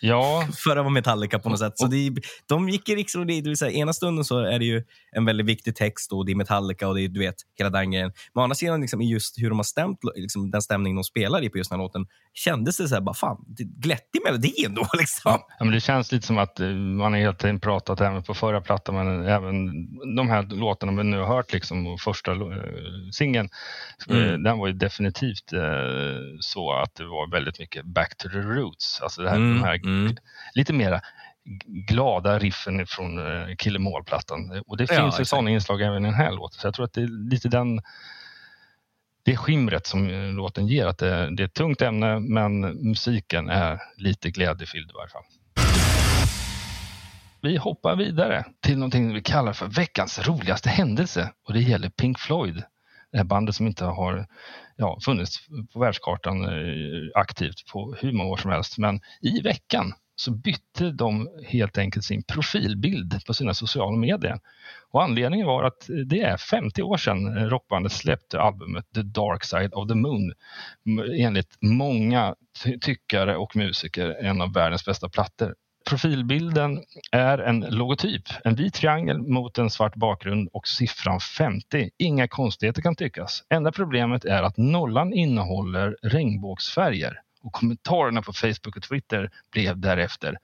Ja, 0.00 0.48
för 0.64 0.70
att 0.70 0.76
vara 0.76 0.88
Metallica 0.88 1.38
på 1.38 1.48
något 1.48 1.58
sätt. 1.58 1.78
Så 1.78 1.86
det, 1.86 2.10
de 2.48 2.68
gick 2.68 2.88
i 2.88 2.96
liksom, 2.96 3.26
det, 3.26 3.40
det 3.40 3.56
säga, 3.56 3.70
ena 3.70 3.92
stunden 3.92 4.24
så 4.24 4.38
är 4.38 4.58
det 4.58 4.64
ju 4.64 4.82
en 5.12 5.24
väldigt 5.24 5.46
viktig 5.46 5.76
text 5.76 6.12
och 6.12 6.26
det 6.26 6.32
är 6.32 6.36
Metallica 6.36 6.88
och 6.88 6.94
det 6.94 7.02
är, 7.02 7.08
du 7.08 7.20
vet, 7.20 7.34
hela 7.58 7.70
den 7.70 7.90
grejen. 7.90 8.12
Men 8.34 8.40
å 8.40 8.44
andra 8.44 8.54
sidan, 8.54 8.80
liksom, 8.80 9.02
just 9.02 9.38
hur 9.38 9.48
de 9.48 9.58
har 9.58 9.64
stämt 9.64 9.98
liksom, 10.14 10.50
den 10.50 10.62
stämning 10.62 10.94
de 10.94 11.04
spelar 11.04 11.44
i 11.44 11.48
på 11.50 11.58
just 11.58 11.70
den 11.70 11.80
här 11.80 11.84
låten, 11.84 12.06
kändes 12.34 12.76
det 12.76 12.88
så 12.88 12.94
här, 12.94 13.02
bara 13.02 13.14
fan, 13.14 13.44
det 13.46 13.64
glättig 13.64 14.20
melodi 14.24 14.64
ändå. 14.66 14.86
Liksom. 14.98 15.32
Ja, 15.58 15.64
men 15.64 15.70
det 15.70 15.80
känns 15.80 16.12
lite 16.12 16.26
som 16.26 16.38
att 16.38 16.60
eh, 16.60 16.68
man 16.68 17.12
har 17.12 17.20
hela 17.20 17.32
tiden 17.32 17.60
pratat 17.60 18.00
även 18.00 18.22
på 18.22 18.34
förra 18.34 18.60
plattan, 18.60 18.94
men 18.94 19.26
även 19.26 19.70
de 20.16 20.28
här 20.28 20.42
låtarna 20.42 20.92
vi 21.02 21.08
nu 21.08 21.18
har 21.18 21.26
hört, 21.26 21.52
liksom, 21.52 21.86
och 21.86 22.00
första 22.00 22.32
eh, 22.32 22.38
singeln, 23.12 23.48
eh, 24.10 24.16
Mm. 24.16 24.42
den 24.42 24.58
var 24.58 24.66
ju 24.66 24.72
definitivt 24.72 25.52
eh, 25.52 25.60
så 26.40 26.72
att 26.72 26.94
det 26.94 27.04
var 27.04 27.30
väldigt 27.30 27.58
mycket 27.58 27.84
back 27.84 28.16
to 28.16 28.28
the 28.28 28.38
roots. 28.38 29.00
Alltså 29.02 29.22
det 29.22 29.30
här, 29.30 29.36
Mm, 29.44 29.62
de 29.62 29.64
här 29.64 29.74
mm. 29.74 30.16
lite 30.54 30.72
mera 30.72 31.00
glada 31.66 32.38
riffen 32.38 32.86
från 32.86 33.18
eh, 33.18 33.56
Kill 33.56 33.76
'Em 33.76 33.86
All-plattan. 33.86 34.62
Och 34.66 34.76
det 34.76 34.86
Ja, 34.90 35.02
finns 35.02 35.20
ju 35.20 35.24
sådana 35.24 35.50
inslag 35.50 35.82
även 35.82 36.04
i 36.04 36.08
den 36.08 36.14
här 36.14 36.32
låten. 36.32 36.60
Så 36.60 36.66
jag 36.66 36.74
tror 36.74 36.84
att 36.84 36.92
det 36.92 37.02
är 37.02 37.30
lite 37.30 37.48
den 37.48 37.80
det 39.24 39.36
skimret 39.36 39.86
som 39.86 40.10
eh, 40.10 40.32
låten 40.32 40.66
ger. 40.66 40.86
Att 40.86 40.98
det, 40.98 41.36
det 41.36 41.42
är 41.42 41.46
ett 41.46 41.54
tungt 41.54 41.82
ämne, 41.82 42.20
men 42.20 42.60
musiken 42.60 43.48
är 43.48 43.80
lite 43.96 44.30
glädjefylld 44.30 44.90
i 44.90 44.94
varje 44.94 45.10
fall. 45.10 45.24
Vi 47.42 47.56
hoppar 47.56 47.96
vidare 47.96 48.44
till 48.60 48.78
någonting 48.78 49.14
vi 49.14 49.22
kallar 49.22 49.52
för 49.52 49.66
veckans 49.66 50.28
roligaste 50.28 50.68
händelse 50.68 51.32
och 51.46 51.52
det 51.52 51.60
gäller 51.60 51.88
Pink 51.88 52.18
Floyd. 52.18 52.62
Det 53.14 53.18
här 53.18 53.24
bandet 53.24 53.54
som 53.54 53.66
inte 53.66 53.84
har 53.84 54.26
ja, 54.76 54.98
funnits 55.04 55.38
på 55.72 55.78
världskartan 55.78 56.44
eh, 56.44 57.10
aktivt 57.14 57.66
på 57.72 57.94
hur 58.00 58.12
många 58.12 58.30
år 58.30 58.36
som 58.36 58.50
helst. 58.50 58.78
Men 58.78 59.00
i 59.20 59.40
veckan 59.40 59.92
så 60.16 60.30
bytte 60.30 60.90
de 60.90 61.28
helt 61.46 61.78
enkelt 61.78 62.04
sin 62.04 62.22
profilbild 62.22 63.24
på 63.26 63.34
sina 63.34 63.54
sociala 63.54 63.96
medier. 63.96 64.38
Och 64.90 65.02
anledningen 65.02 65.46
var 65.46 65.64
att 65.64 65.90
det 66.06 66.20
är 66.20 66.36
50 66.36 66.82
år 66.82 66.96
sedan 66.96 67.50
rockbandet 67.50 67.92
släppte 67.92 68.40
albumet 68.40 68.84
The 68.94 69.02
Dark 69.02 69.44
Side 69.44 69.72
of 69.72 69.88
the 69.88 69.94
Moon. 69.94 70.32
Enligt 71.18 71.56
många 71.60 72.34
ty- 72.64 72.78
tyckare 72.78 73.36
och 73.36 73.56
musiker 73.56 74.16
en 74.20 74.40
av 74.40 74.52
världens 74.52 74.84
bästa 74.84 75.08
plattor. 75.08 75.54
Profilbilden 75.88 76.82
är 77.12 77.38
en 77.38 77.60
logotyp, 77.60 78.22
en 78.44 78.54
vit 78.54 78.74
triangel 78.74 79.18
mot 79.18 79.58
en 79.58 79.70
svart 79.70 79.94
bakgrund 79.94 80.48
och 80.52 80.68
siffran 80.68 81.20
50. 81.20 81.90
Inga 81.98 82.28
konstigheter 82.28 82.82
kan 82.82 82.96
tyckas. 82.96 83.42
Enda 83.48 83.72
problemet 83.72 84.24
är 84.24 84.42
att 84.42 84.56
nollan 84.56 85.12
innehåller 85.12 85.96
regnbågsfärger 86.02 87.20
och 87.42 87.52
kommentarerna 87.52 88.22
på 88.22 88.32
Facebook 88.32 88.76
och 88.76 88.82
Twitter 88.82 89.30
blev 89.52 89.78
därefter 89.78 90.38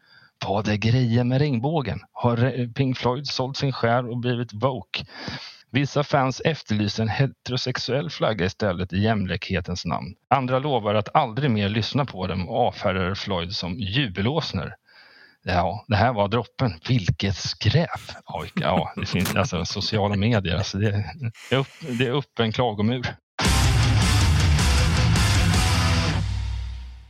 vad 0.47 0.69
är 0.69 0.77
grejen 0.77 1.29
med 1.29 1.39
regnbågen? 1.39 2.01
Har 2.13 2.73
Pink 2.73 2.99
Floyd 2.99 3.27
sålt 3.27 3.57
sin 3.57 3.73
själ 3.73 4.09
och 4.09 4.19
blivit 4.19 4.53
woke? 4.53 5.05
Vissa 5.71 6.05
fans 6.05 6.43
efterlyser 6.45 7.03
en 7.03 7.09
heterosexuell 7.09 8.11
flagga 8.11 8.45
istället 8.45 8.93
i 8.93 8.99
jämlikhetens 8.99 9.85
namn. 9.85 10.15
Andra 10.29 10.59
lovar 10.59 10.95
att 10.95 11.17
aldrig 11.17 11.51
mer 11.51 11.69
lyssna 11.69 12.05
på 12.05 12.27
dem 12.27 12.49
och 12.49 12.67
avfärdar 12.67 13.15
Floyd 13.15 13.53
som 13.53 13.75
jubelåsner. 13.79 14.75
Ja, 15.45 15.85
det 15.89 15.97
här 15.97 16.13
var 16.13 16.29
droppen. 16.29 16.73
Vilket 16.89 17.37
skräp! 17.37 18.01
Ja, 18.27 18.47
ja 18.55 18.93
det 18.97 19.07
finns 19.07 19.35
alltså 19.35 19.65
sociala 19.65 20.17
medier. 20.17 20.57
Alltså 20.57 20.79
det, 20.79 21.05
det, 21.51 21.55
är 21.55 21.59
upp, 21.59 21.67
det 21.99 22.07
är 22.07 22.11
upp 22.11 22.39
en 22.39 22.53
klagomur. 22.53 23.07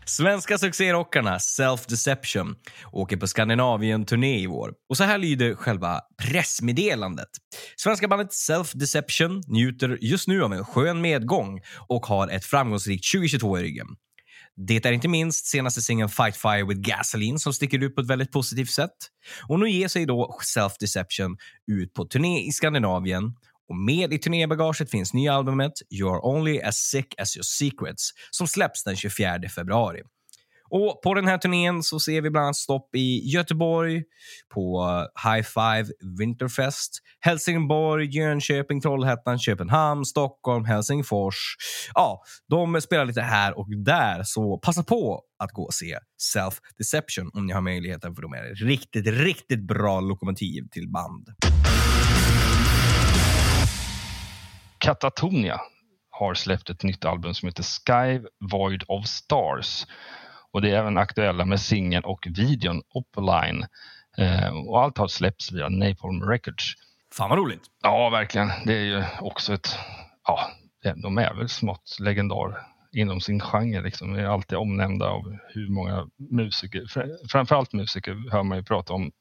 Svenska 0.07 0.59
succérockarna 0.59 1.39
Self 1.39 1.87
Deception 1.87 2.55
åker 2.93 3.17
på 3.17 3.27
Skandinavien-turné 3.27 4.41
i 4.41 4.47
år. 4.47 4.73
Och 4.89 4.97
så 4.97 5.05
här 5.05 5.19
lyder 5.19 5.55
själva 5.55 6.01
pressmeddelandet. 6.23 7.29
Svenska 7.77 8.09
bandet 8.09 8.33
Self 8.33 8.73
Deception 8.73 9.43
njuter 9.49 9.99
just 10.01 10.29
nu 10.29 10.45
av 10.45 10.53
en 10.53 10.65
skön 10.65 11.01
medgång 11.01 11.61
och 11.89 12.07
har 12.07 12.29
ett 12.29 12.45
framgångsrikt 12.45 13.13
2022 13.13 13.59
i 13.59 13.63
ryggen. 13.63 13.87
Det 14.67 14.87
är 14.87 14.93
inte 14.93 15.09
minst 15.09 15.47
senaste 15.47 15.83
singeln 15.83 16.09
Fight 16.09 16.37
Fire 16.37 16.65
with 16.65 16.81
Gasoline 16.81 17.39
som 17.39 17.53
sticker 17.53 17.83
ut 17.83 17.95
på 17.95 18.01
ett 18.01 18.07
väldigt 18.07 18.33
positivt 18.33 18.71
sätt. 18.71 18.97
Och 19.49 19.61
nu 19.61 19.71
ger 19.71 19.89
sig 19.89 20.07
då 20.07 20.39
Self 20.55 20.73
Deception 20.81 21.37
ut 21.73 21.95
på 21.95 22.05
turné 22.05 22.47
i 22.49 22.53
Skandinavien 22.53 23.35
och 23.69 23.77
med 23.77 24.13
i 24.13 24.19
turnébagaget 24.19 24.91
finns 24.91 25.15
nya 25.15 25.35
albumet 25.35 25.73
You 25.91 26.11
are 26.11 26.21
only 26.23 26.61
as 26.61 26.77
sick 26.77 27.15
as 27.21 27.37
your 27.37 27.43
secrets 27.45 28.11
som 28.31 28.47
släpps 28.47 28.85
den 28.85 28.97
24 28.97 29.49
februari. 29.55 30.03
Och 30.71 31.01
På 31.03 31.15
den 31.15 31.27
här 31.27 31.39
turnén 31.39 31.83
så 31.83 32.01
ser 32.01 32.21
vi 32.21 32.31
bland 32.31 32.45
annat 32.45 32.57
stopp 32.57 32.95
i 32.95 33.31
Göteborg, 33.33 34.03
på 34.55 34.87
High 35.25 35.43
Five 35.43 35.87
Winterfest, 36.19 36.99
Helsingborg, 37.21 38.07
Jönköping, 38.17 38.81
Trollhättan, 38.81 39.39
Köpenhamn, 39.39 40.05
Stockholm, 40.05 40.65
Helsingfors. 40.65 41.57
Ja, 41.95 42.23
de 42.49 42.81
spelar 42.81 43.05
lite 43.05 43.21
här 43.21 43.59
och 43.59 43.67
där, 43.85 44.23
så 44.25 44.59
passa 44.59 44.83
på 44.83 45.23
att 45.39 45.53
gå 45.53 45.63
och 45.63 45.75
se 45.75 45.99
Self 46.23 46.55
Deception 46.79 47.31
om 47.35 47.47
ni 47.47 47.53
har 47.53 47.61
möjligheten, 47.61 48.15
för 48.15 48.23
de 48.23 48.33
är 48.33 48.53
ett 48.53 48.61
riktigt, 48.61 49.07
riktigt 49.07 49.67
bra 49.67 50.01
lokomotiv 50.01 50.69
till 50.71 50.89
band. 50.89 51.29
Katatonia 54.79 55.61
har 56.11 56.35
släppt 56.35 56.71
ett 56.71 56.83
nytt 56.83 57.05
album 57.05 57.35
som 57.35 57.47
heter 57.49 57.63
Sky 57.63 58.27
Void 58.53 58.83
of 58.89 59.07
Stars. 59.07 59.87
Och 60.53 60.63
det 60.63 60.71
är 60.71 60.75
även 60.79 60.99
aktuella 60.99 61.45
med 61.45 61.61
singeln 61.61 62.05
och 62.05 62.27
videon 62.31 62.83
Opaline. 62.95 63.67
Eh, 64.19 64.49
och 64.69 64.83
allt 64.83 64.99
har 64.99 65.09
släppts 65.09 65.53
via 65.53 65.69
Napalm 65.69 66.23
Records. 66.23 66.75
Fan 67.15 67.31
vad 67.31 67.39
roligt. 67.39 67.63
Ja, 67.83 68.09
verkligen. 68.11 68.51
Det 68.67 68.73
är 68.75 68.85
ju 68.85 69.05
också 69.21 69.55
ett... 69.55 69.79
Ja, 70.27 70.41
de 71.03 71.19
är 71.19 71.35
väl 71.35 71.49
smått 71.49 71.97
legendar 72.01 72.67
inom 72.93 73.21
sin 73.21 73.41
genre. 73.41 73.81
Liksom. 73.83 74.15
De 74.15 74.21
är 74.23 74.27
alltid 74.27 74.59
omnämnda 74.59 75.07
av 75.07 75.37
hur 75.49 75.69
många 75.69 76.07
musiker, 76.31 76.81
fr- 76.81 77.29
framförallt 77.29 77.73
musiker, 77.73 78.31
hör 78.33 78.43
man 78.43 78.59
ju 78.59 78.65
prata 78.65 78.93
om 78.93 79.13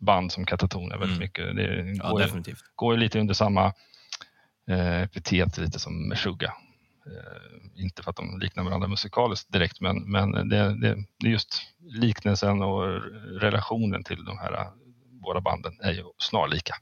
band 0.00 0.32
som 0.32 0.46
Katatonia 0.46 0.98
väldigt 0.98 1.16
Mm. 1.16 1.18
mycket. 1.18 1.56
Det 1.56 1.94
Ja, 2.04 2.10
går, 2.10 2.22
ju, 2.22 2.54
går 2.74 2.94
ju 2.94 3.00
lite 3.00 3.20
under 3.20 3.34
samma 3.34 3.72
eh, 4.70 5.02
epitet, 5.02 5.58
lite 5.58 5.78
som 5.78 6.08
Meshuggah. 6.08 6.52
Eh, 7.06 7.82
inte 7.84 8.02
för 8.02 8.10
att 8.10 8.16
de 8.16 8.38
liknar 8.38 8.64
varandra 8.64 8.88
musikaliskt 8.88 9.52
direkt, 9.52 9.80
men, 9.80 10.10
men 10.10 10.32
det, 10.32 10.80
det, 10.80 10.96
det 11.18 11.28
just 11.28 11.62
liknelsen 11.80 12.62
och 12.62 13.02
relationen 13.40 14.04
till 14.04 14.24
de 14.24 14.38
här 14.38 14.66
båda 15.24 15.40
banden 15.40 15.72
är 15.82 15.92
ju 15.92 16.04
snarlika. 16.18 16.74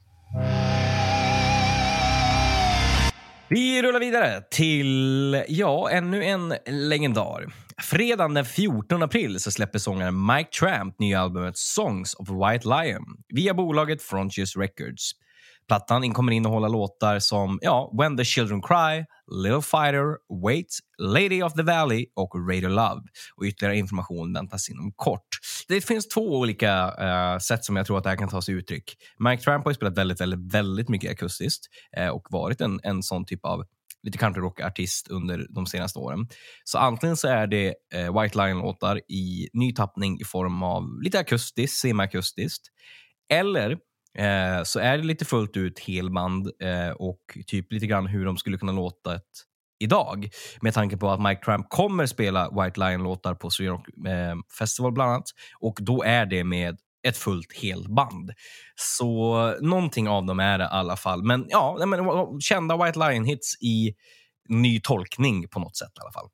Vi 3.49 3.81
rullar 3.81 3.99
vidare 3.99 4.41
till, 4.51 5.43
ja, 5.47 5.89
ännu 5.89 6.23
en 6.23 6.53
legendar. 6.67 7.45
Fredagen 7.81 8.33
den 8.33 8.45
14 8.45 9.03
april 9.03 9.39
så 9.39 9.51
släpper 9.51 9.79
sångaren 9.79 10.25
Mike 10.25 10.49
Tramp 10.59 10.99
nya 10.99 11.21
albumet 11.21 11.57
Songs 11.57 12.13
of 12.13 12.29
White 12.29 12.67
Lion 12.67 13.03
via 13.29 13.53
bolaget 13.53 14.01
Frontiers 14.01 14.57
Records. 14.57 15.11
Plattan 15.67 16.13
kommer 16.13 16.31
innehålla 16.31 16.67
låtar 16.67 17.19
som 17.19 17.59
ja, 17.61 17.93
When 17.97 18.17
the 18.17 18.25
Children 18.25 18.61
Cry, 18.61 19.05
Little 19.31 19.61
Fighter, 19.61 20.17
Wait, 20.43 20.67
Lady 20.97 21.41
of 21.41 21.53
the 21.53 21.61
Valley 21.61 22.05
och 22.15 22.49
Radio 22.49 22.69
Love. 22.69 23.01
Och 23.35 23.43
ytterligare 23.45 23.77
information 23.77 24.33
väntas 24.33 24.69
inom 24.69 24.91
kort. 24.95 25.27
Det 25.67 25.81
finns 25.81 26.07
två 26.07 26.39
olika 26.39 26.87
uh, 26.87 27.39
sätt 27.39 27.65
som 27.65 27.75
jag 27.75 27.85
tror 27.85 27.97
att 27.97 28.03
det 28.03 28.09
här 28.09 28.17
kan 28.17 28.29
ta 28.29 28.41
sig 28.41 28.55
uttryck. 28.55 28.97
Mike 29.19 29.43
Tramp 29.43 29.63
har 29.65 29.71
ju 29.71 29.75
spelat 29.75 29.97
väldigt, 29.97 30.21
väldigt, 30.21 30.53
väldigt 30.53 30.89
mycket 30.89 31.11
akustiskt 31.11 31.65
uh, 31.99 32.07
och 32.07 32.27
varit 32.29 32.61
en, 32.61 32.79
en 32.83 33.03
sån 33.03 33.25
typ 33.25 33.45
av 33.45 33.63
lite 34.03 34.17
countryrockartist 34.17 35.07
under 35.07 35.47
de 35.49 35.65
senaste 35.65 35.99
åren. 35.99 36.27
Så 36.63 36.77
antingen 36.77 37.17
så 37.17 37.27
är 37.27 37.47
det 37.47 37.75
eh, 37.93 38.21
White 38.21 38.37
Lion-låtar 38.37 38.97
i 38.97 39.49
ny 39.53 39.73
tappning 39.73 40.19
i 40.19 40.23
form 40.23 40.63
av 40.63 41.01
lite 41.01 41.19
akustiskt, 41.19 41.77
semiakustiskt. 41.77 42.67
Eller 43.29 43.77
eh, 44.17 44.63
så 44.63 44.79
är 44.79 44.97
det 44.97 45.03
lite 45.03 45.25
fullt 45.25 45.57
ut 45.57 45.79
helband 45.79 46.51
eh, 46.63 46.89
och 46.89 47.37
typ 47.47 47.71
lite 47.71 47.87
grann 47.87 48.07
hur 48.07 48.25
de 48.25 48.37
skulle 48.37 48.57
kunna 48.57 48.71
låta 48.71 49.15
ett 49.15 49.31
idag. 49.79 50.29
Med 50.61 50.73
tanke 50.73 50.97
på 50.97 51.09
att 51.09 51.21
Mike 51.21 51.41
Tramp 51.45 51.69
kommer 51.69 52.05
spela 52.05 52.49
White 52.49 52.79
Lion-låtar 52.79 53.35
på 53.35 53.49
Sweden 53.49 53.73
Rock 53.73 53.87
eh, 54.07 54.35
Festival 54.59 54.91
bland 54.91 55.11
annat. 55.11 55.25
Och 55.59 55.77
då 55.81 56.03
är 56.03 56.25
det 56.25 56.43
med 56.43 56.77
ett 57.07 57.17
fullt 57.17 57.53
helband. 57.61 58.31
Så 58.75 59.35
någonting 59.61 60.09
av 60.09 60.25
dem 60.25 60.39
är 60.39 60.57
det 60.57 60.63
i 60.63 60.67
alla 60.71 60.95
fall. 60.95 61.23
Men 61.23 61.45
ja, 61.49 61.85
men, 61.85 61.99
kända 62.41 62.85
White 62.85 62.99
Lion-hits 62.99 63.61
i 63.61 63.95
ny 64.49 64.79
tolkning 64.79 65.47
på 65.47 65.59
något 65.59 65.77
sätt 65.77 65.91
i 65.97 66.01
alla 66.01 66.11
fall. 66.11 66.29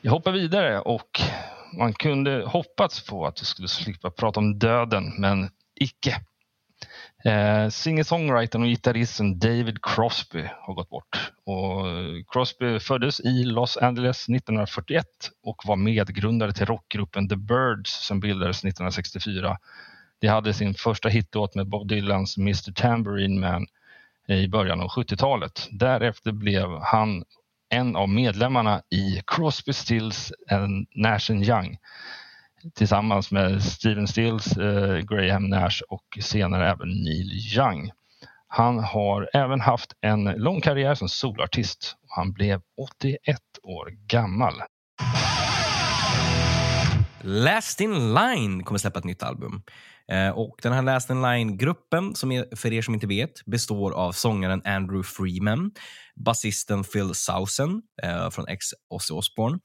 Jag 0.00 0.12
hoppar 0.12 0.32
vidare 0.32 0.80
och 0.80 1.20
man 1.78 1.92
kunde 1.92 2.46
hoppats 2.46 3.06
på 3.06 3.26
att 3.26 3.40
vi 3.40 3.44
skulle 3.44 3.68
slippa 3.68 4.10
prata 4.10 4.40
om 4.40 4.58
döden, 4.58 5.12
men 5.18 5.50
icke. 5.76 6.20
Eh, 7.24 7.68
Singer-songwritern 7.70 8.62
och 8.62 8.68
gitarristen 8.68 9.38
David 9.38 9.78
Crosby 9.82 10.48
har 10.60 10.74
gått 10.74 10.90
bort. 10.90 11.32
Och 11.44 11.84
Crosby 12.32 12.78
föddes 12.78 13.20
i 13.20 13.44
Los 13.44 13.76
Angeles 13.76 14.28
1941 14.28 15.06
och 15.42 15.62
var 15.64 15.76
medgrundare 15.76 16.52
till 16.52 16.66
rockgruppen 16.66 17.28
The 17.28 17.36
Birds 17.36 18.06
som 18.06 18.20
bildades 18.20 18.58
1964. 18.58 19.58
De 20.20 20.28
hade 20.28 20.54
sin 20.54 20.74
första 20.74 21.08
hitlåt 21.08 21.54
med 21.54 21.68
Bob 21.68 21.88
Dylans 21.88 22.38
Mr 22.38 22.72
Tambourine 22.72 23.40
Man 23.40 23.66
i 24.28 24.48
början 24.48 24.80
av 24.80 24.88
70-talet. 24.88 25.68
Därefter 25.70 26.32
blev 26.32 26.80
han 26.82 27.24
en 27.68 27.96
av 27.96 28.08
medlemmarna 28.08 28.82
i 28.90 29.22
Crosby, 29.26 29.72
Stills 29.72 30.32
and 30.50 30.86
Nash 30.94 31.30
Young 31.30 31.78
tillsammans 32.74 33.30
med 33.30 33.62
Steven 33.62 34.08
Stills, 34.08 34.56
eh, 34.56 34.98
Graham 34.98 35.48
Nash 35.48 35.82
och 35.88 36.18
senare 36.20 36.70
även 36.70 36.88
Neil 36.88 37.56
Young. 37.56 37.90
Han 38.48 38.78
har 38.78 39.28
även 39.34 39.60
haft 39.60 39.92
en 40.00 40.24
lång 40.24 40.60
karriär 40.60 40.94
som 40.94 41.08
solartist. 41.08 41.96
Han 42.08 42.32
blev 42.32 42.60
81 42.76 43.38
år 43.62 43.90
gammal. 44.08 44.54
Last 47.20 47.80
in 47.80 48.14
line 48.14 48.64
kommer 48.64 48.78
släppa 48.78 48.98
ett 48.98 49.04
nytt 49.04 49.22
album. 49.22 49.62
Eh, 50.12 50.30
och 50.30 50.56
Den 50.62 50.72
här 50.72 50.82
Last 50.82 51.10
in 51.10 51.22
line-gruppen, 51.22 52.14
som 52.14 52.32
är, 52.32 52.56
för 52.56 52.72
er 52.72 52.82
som 52.82 52.94
inte 52.94 53.06
vet, 53.06 53.44
består 53.44 53.92
av 53.92 54.12
sångaren 54.12 54.62
Andrew 54.64 55.02
Freeman, 55.02 55.70
basisten 56.16 56.84
Phil 56.84 57.14
Sausen 57.14 57.82
eh, 58.02 58.30
från 58.30 58.48
ex 58.48 58.66
Ozzy 58.90 59.14
Osbourne, 59.14 59.58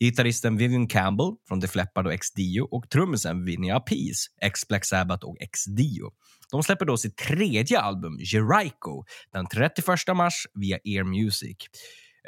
gitarristen 0.00 0.56
Vivian 0.56 0.88
Campbell 0.88 1.32
från 1.48 1.60
The 1.60 1.78
Leppard 1.78 2.06
och 2.06 2.12
ex 2.12 2.32
Dio 2.32 2.62
och 2.62 2.90
trummisen 2.90 3.44
Vinnie 3.44 3.74
Appice, 3.74 4.28
ex 4.42 4.68
Black 4.68 4.84
Sabbath 4.84 5.26
och 5.26 5.36
ex 5.40 5.64
Dio. 5.64 6.10
De 6.50 6.62
släpper 6.62 6.84
då 6.84 6.96
sitt 6.96 7.16
tredje 7.16 7.80
album, 7.80 8.18
Jericho, 8.20 9.04
den 9.32 9.46
31 9.46 9.86
mars 10.14 10.46
via 10.54 10.78
Ear 10.84 11.04
Music. 11.04 11.56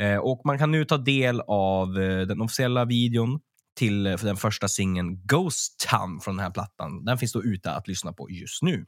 Eh, 0.01 0.17
och 0.17 0.41
Man 0.45 0.59
kan 0.59 0.71
nu 0.71 0.85
ta 0.85 0.97
del 0.97 1.41
av 1.41 1.99
eh, 1.99 2.27
den 2.27 2.41
officiella 2.41 2.85
videon 2.85 3.41
till 3.77 4.07
eh, 4.07 4.17
den 4.17 4.37
första 4.37 4.69
singeln 4.69 5.27
Ghost 5.27 5.89
Town 5.91 6.21
från 6.21 6.37
den 6.37 6.45
här 6.45 6.51
plattan. 6.51 7.05
Den 7.05 7.19
finns 7.19 7.33
då 7.33 7.43
ute 7.43 7.73
att 7.73 7.89
lyssna 7.89 8.13
på 8.13 8.31
just 8.31 8.63
nu. 8.63 8.87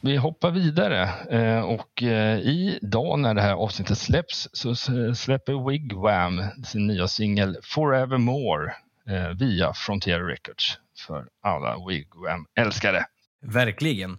Vi 0.00 0.16
hoppar 0.16 0.50
vidare 0.50 1.02
eh, 1.30 1.60
och 1.60 2.02
eh, 2.02 2.38
idag 2.38 3.18
när 3.18 3.34
det 3.34 3.42
här 3.42 3.54
avsnittet 3.54 3.98
släpps 3.98 4.48
så 4.52 4.74
släpper 5.14 5.70
Wigwam 5.70 6.42
sin 6.64 6.86
nya 6.86 7.08
singel 7.08 7.56
Forevermore 7.62 8.74
via 9.38 9.72
Frontier 9.74 10.20
Records 10.20 10.78
för 11.06 11.28
alla 11.42 11.76
Wigwam-älskare. 11.88 13.04
Verkligen. 13.42 14.18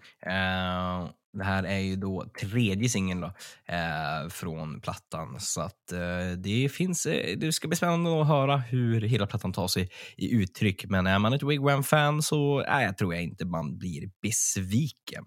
Det 1.36 1.44
här 1.44 1.64
är 1.64 1.80
ju 1.80 1.96
då 1.96 2.26
tredje 2.42 2.90
singeln 2.90 3.24
eh, 3.24 4.30
från 4.30 4.82
plattan. 4.82 5.40
Så 5.40 5.62
att 5.62 5.92
eh, 5.92 6.38
det 6.38 6.70
finns, 6.70 7.06
eh, 7.06 7.38
det 7.38 7.52
ska 7.52 7.68
bli 7.68 7.78
spännande 7.78 8.22
att 8.22 8.28
höra 8.28 8.58
hur 8.58 9.02
hela 9.02 9.28
plattan 9.28 9.54
tar 9.54 9.68
sig 9.68 9.90
i 10.18 10.36
uttryck. 10.36 10.86
Men 10.86 11.08
är 11.08 11.20
man 11.20 11.34
ett 11.34 11.44
Wigwam-fan 11.44 12.22
så 12.22 12.62
eh, 12.62 12.82
jag 12.82 12.98
tror 12.98 13.14
jag 13.14 13.24
inte 13.24 13.46
man 13.46 13.78
blir 13.78 14.10
besviken. 14.22 15.24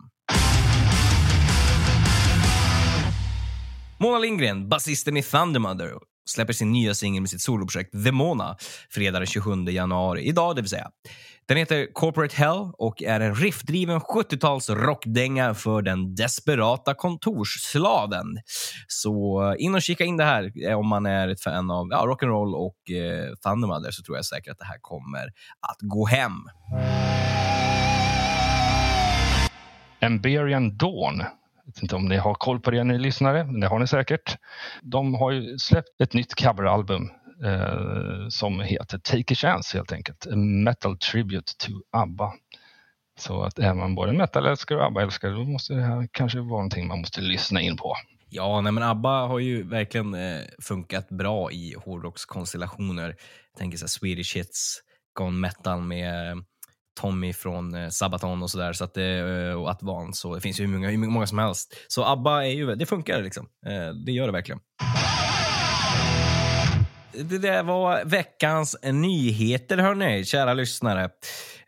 Mona 4.00 4.18
Lindgren, 4.18 4.68
basisten 4.68 5.16
i 5.16 5.22
Thundermother, 5.22 5.94
släpper 6.28 6.52
sin 6.52 6.72
nya 6.72 6.94
singel 6.94 7.20
med 7.20 7.30
sitt 7.30 7.40
soloprojekt 7.40 8.04
The 8.04 8.12
Mona 8.12 8.56
fredag 8.90 9.18
den 9.18 9.26
27 9.26 9.64
januari, 9.64 10.22
idag 10.22 10.56
det 10.56 10.62
vill 10.62 10.70
säga. 10.70 10.90
Den 11.48 11.56
heter 11.56 11.92
Corporate 11.92 12.36
Hell 12.36 12.70
och 12.78 13.02
är 13.02 13.20
en 13.20 13.34
riffdriven 13.34 14.00
70-tals 14.00 14.70
rockdänga 14.70 15.54
för 15.54 15.82
den 15.82 16.14
desperata 16.14 16.94
kontorsslaven. 16.94 18.26
Så 18.86 19.42
eh, 19.42 19.64
in 19.64 19.74
och 19.74 19.82
kika 19.82 20.04
in 20.04 20.16
det 20.16 20.24
här 20.24 20.52
eh, 20.68 20.78
om 20.78 20.88
man 20.88 21.06
är 21.06 21.28
ett 21.28 21.40
fan 21.40 21.70
av 21.70 21.88
ja, 21.90 22.04
rock'n'roll 22.06 22.54
och 22.54 22.90
eh, 22.90 23.34
Thundermother 23.34 23.90
så 23.90 24.02
tror 24.02 24.16
jag 24.16 24.24
säkert 24.24 24.52
att 24.52 24.58
det 24.58 24.64
här 24.64 24.78
kommer 24.80 25.24
att 25.60 25.78
gå 25.80 26.06
hem. 26.06 26.32
Emberian 30.00 30.76
Dawn 30.76 31.22
vet 31.68 31.82
inte 31.82 31.96
om 31.96 32.04
ni 32.04 32.16
har 32.16 32.34
koll 32.34 32.60
på 32.60 32.70
det 32.70 32.84
ni 32.84 32.98
lyssnare, 32.98 33.44
men 33.44 33.60
det 33.60 33.66
har 33.66 33.78
ni 33.78 33.86
säkert. 33.86 34.36
De 34.82 35.14
har 35.14 35.30
ju 35.30 35.58
släppt 35.58 36.00
ett 36.00 36.12
nytt 36.12 36.34
coveralbum 36.34 37.10
eh, 37.44 38.28
som 38.28 38.60
heter 38.60 38.98
Take 38.98 39.34
a 39.34 39.36
Chance 39.36 39.78
helt 39.78 39.92
enkelt. 39.92 40.26
A 40.26 40.36
metal 40.36 40.98
Tribute 40.98 41.52
to 41.58 41.72
ABBA. 41.90 42.32
Så 43.18 43.42
att 43.42 43.58
är 43.58 43.74
man 43.74 43.94
både 43.94 44.12
metalälskare 44.12 44.78
och 44.78 44.84
ABBA-älskare 44.84 45.32
då 45.32 45.44
måste 45.44 45.74
det 45.74 45.82
här 45.82 46.08
kanske 46.12 46.38
vara 46.38 46.48
någonting 46.48 46.88
man 46.88 47.00
måste 47.00 47.20
lyssna 47.20 47.60
in 47.60 47.76
på. 47.76 47.94
Ja, 48.28 48.60
nej, 48.60 48.72
men 48.72 48.82
ABBA 48.82 49.26
har 49.26 49.38
ju 49.38 49.62
verkligen 49.62 50.14
eh, 50.14 50.40
funkat 50.62 51.08
bra 51.08 51.52
i 51.52 51.74
hårdrockskonstellationer. 51.84 53.16
Jag 53.52 53.58
tänker 53.58 53.78
så 53.78 53.84
här, 53.84 53.88
Swedish 53.88 54.36
Hits, 54.36 54.82
Gone 55.12 55.38
Metal 55.38 55.80
med 55.80 56.44
Tommy 56.98 57.32
från 57.32 57.74
eh, 57.74 57.88
Sabaton 57.88 58.42
och 58.42 58.50
sådär. 58.50 58.72
Så 58.72 58.84
att 58.84 58.94
det, 58.94 59.18
eh, 59.18 59.54
och 59.54 59.70
Advance. 59.70 60.28
och 60.28 60.34
det 60.34 60.40
finns 60.40 60.60
ju 60.60 60.66
hur 60.66 60.72
många, 60.72 60.88
hur 60.88 60.98
många 60.98 61.26
som 61.26 61.38
helst. 61.38 61.74
Så 61.88 62.04
ABBA 62.04 62.46
är 62.46 62.50
ju, 62.50 62.74
det 62.74 62.86
funkar 62.86 63.22
liksom. 63.22 63.46
Eh, 63.66 63.94
det 63.94 64.12
gör 64.12 64.26
det 64.26 64.32
verkligen. 64.32 64.60
Det 67.12 67.38
där 67.38 67.62
var 67.62 68.04
veckans 68.04 68.76
nyheter, 68.82 69.78
hörni, 69.78 70.24
kära 70.24 70.54
lyssnare. 70.54 71.10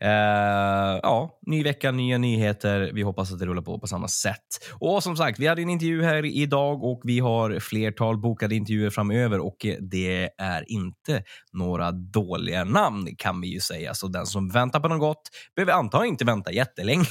Uh, 0.04 1.00
ja, 1.02 1.38
ny 1.46 1.62
vecka, 1.62 1.90
nya 1.90 2.18
nyheter. 2.18 2.90
Vi 2.94 3.02
hoppas 3.02 3.32
att 3.32 3.38
det 3.38 3.46
rullar 3.46 3.62
på 3.62 3.78
på 3.78 3.86
samma 3.86 4.08
sätt. 4.08 4.36
Och 4.72 5.02
som 5.02 5.16
sagt, 5.16 5.38
vi 5.38 5.46
hade 5.46 5.62
en 5.62 5.70
intervju 5.70 6.02
här 6.02 6.24
idag 6.24 6.84
och 6.84 7.00
vi 7.04 7.18
har 7.18 7.60
flertal 7.60 8.18
bokade 8.18 8.54
intervjuer 8.54 8.90
framöver 8.90 9.46
och 9.46 9.56
det 9.80 10.30
är 10.38 10.72
inte 10.72 11.22
några 11.52 11.90
dåliga 11.92 12.64
namn 12.64 13.08
kan 13.18 13.40
vi 13.40 13.48
ju 13.48 13.60
säga. 13.60 13.94
Så 13.94 14.08
den 14.08 14.26
som 14.26 14.48
väntar 14.48 14.80
på 14.80 14.88
något 14.88 15.00
gott 15.00 15.22
behöver 15.56 15.72
antagligen 15.72 16.14
inte 16.14 16.24
vänta 16.24 16.52
jättelänge. 16.52 17.06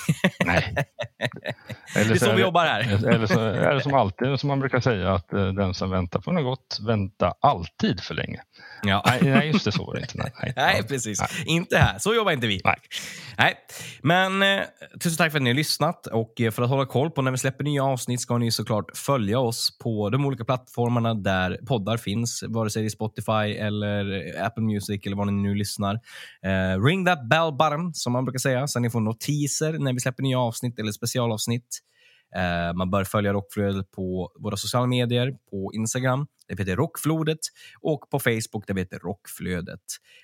Nej. 0.45 0.75
Eller 1.95 2.09
det 2.09 2.13
är 2.13 2.19
så 2.19 2.35
vi 2.35 2.41
jobbar 2.41 2.65
här. 2.65 3.07
Eller 3.07 3.25
så 3.25 3.39
är 3.39 3.73
det 3.73 3.81
som 3.81 3.93
alltid, 3.93 4.39
som 4.39 4.47
man 4.47 4.59
brukar 4.59 4.79
säga, 4.79 5.13
att 5.13 5.33
eh, 5.33 5.47
den 5.47 5.73
som 5.73 5.89
väntar 5.89 6.19
på 6.19 6.31
något 6.31 6.43
gott 6.43 6.79
väntar 6.87 7.33
alltid 7.41 8.01
för 8.01 8.13
länge. 8.13 8.41
Ja. 8.83 9.03
Nej, 9.21 9.47
just 9.47 9.65
det, 9.65 9.71
så 9.71 9.85
var 9.85 9.93
det 9.93 10.01
inte. 10.01 10.17
Nej, 10.17 10.53
nej 10.55 10.83
precis. 10.83 11.21
Nej. 11.21 11.29
Inte 11.45 11.77
här. 11.77 11.99
Så 11.99 12.15
jobbar 12.15 12.31
inte 12.31 12.47
vi. 12.47 12.61
Nej 12.63 12.78
nej. 13.37 13.55
Men 14.03 14.41
eh, 14.41 14.65
tusen 15.03 15.17
tack 15.17 15.31
för 15.31 15.39
att 15.39 15.43
ni 15.43 15.49
har 15.49 15.55
lyssnat. 15.55 16.07
Och 16.07 16.41
eh, 16.41 16.51
för 16.51 16.63
att 16.63 16.69
hålla 16.69 16.85
koll 16.85 17.11
på 17.11 17.21
när 17.21 17.31
vi 17.31 17.37
släpper 17.37 17.63
nya 17.63 17.83
avsnitt 17.83 18.21
ska 18.21 18.37
ni 18.37 18.51
såklart 18.51 18.97
följa 18.97 19.39
oss 19.39 19.77
på 19.83 20.09
de 20.09 20.25
olika 20.25 20.45
plattformarna 20.45 21.13
där 21.13 21.59
poddar 21.67 21.97
finns, 21.97 22.43
vare 22.47 22.69
sig 22.69 22.81
det 22.81 22.87
är 22.87 22.89
Spotify 22.89 23.57
eller 23.57 24.33
Apple 24.43 24.63
Music 24.63 25.05
eller 25.05 25.15
var 25.15 25.25
ni 25.25 25.31
nu 25.31 25.55
lyssnar. 25.55 25.99
Eh, 26.45 26.83
ring 26.83 27.05
that 27.05 27.29
bell 27.29 27.51
button, 27.51 27.93
som 27.93 28.13
man 28.13 28.25
brukar 28.25 28.39
säga, 28.39 28.67
så 28.67 28.79
ni 28.79 28.89
får 28.89 29.01
notiser 29.01 29.73
när 29.79 29.93
vi 29.93 29.99
släpper 29.99 30.23
nya 30.23 30.39
avsnitt 30.39 30.79
eller 30.79 30.91
specialavsnitt. 30.91 31.79
Eh, 32.35 32.73
man 32.73 32.91
bör 32.91 33.03
följa 33.03 33.33
Rockflödet 33.33 33.91
på 33.91 34.31
våra 34.39 34.57
sociala 34.57 34.87
medier, 34.87 35.33
på 35.51 35.71
Instagram, 35.73 36.27
där 36.47 36.55
vi 36.55 36.63
heter 36.63 36.75
Rockflodet, 36.75 37.39
och 37.81 38.09
på 38.09 38.19
Facebook, 38.19 38.67
där 38.67 38.73
vi 38.73 38.81
heter 38.81 38.99
Rockflödet. 38.99 39.81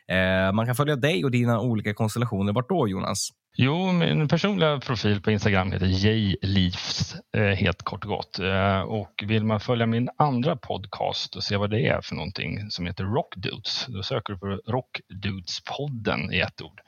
Eh, 0.08 0.54
man 0.54 0.66
kan 0.66 0.76
följa 0.76 0.96
dig 0.96 1.24
och 1.24 1.32
dina 1.32 1.60
olika 1.60 1.94
konstellationer. 1.94 2.54
Vart 2.54 2.70
då, 2.70 2.88
Jonas? 2.88 3.30
Jo, 3.58 3.92
min 3.92 4.28
personliga 4.28 4.80
profil 4.80 5.22
på 5.22 5.32
Instagram 5.32 5.72
heter 5.72 5.86
jleafs, 5.86 7.16
eh, 7.38 7.44
helt 7.44 7.84
kort 7.84 8.04
och 8.04 8.10
gott. 8.10 8.40
Eh, 8.40 8.80
och 8.80 9.24
vill 9.26 9.44
man 9.44 9.60
följa 9.60 9.86
min 9.86 10.10
andra 10.18 10.56
podcast 10.56 11.36
och 11.36 11.44
se 11.44 11.58
vad 11.58 11.70
det 11.70 11.88
är 11.88 12.02
för 12.02 12.16
någonting 12.16 12.70
som 12.70 12.86
heter 12.86 13.04
Rockdudes, 13.04 13.86
då 13.88 14.04
söker 14.04 14.34
du 14.34 14.40
på 14.40 14.72
Rockdudespodden 14.72 16.34
i 16.34 16.40
ett 16.40 16.62
ord. 16.62 16.82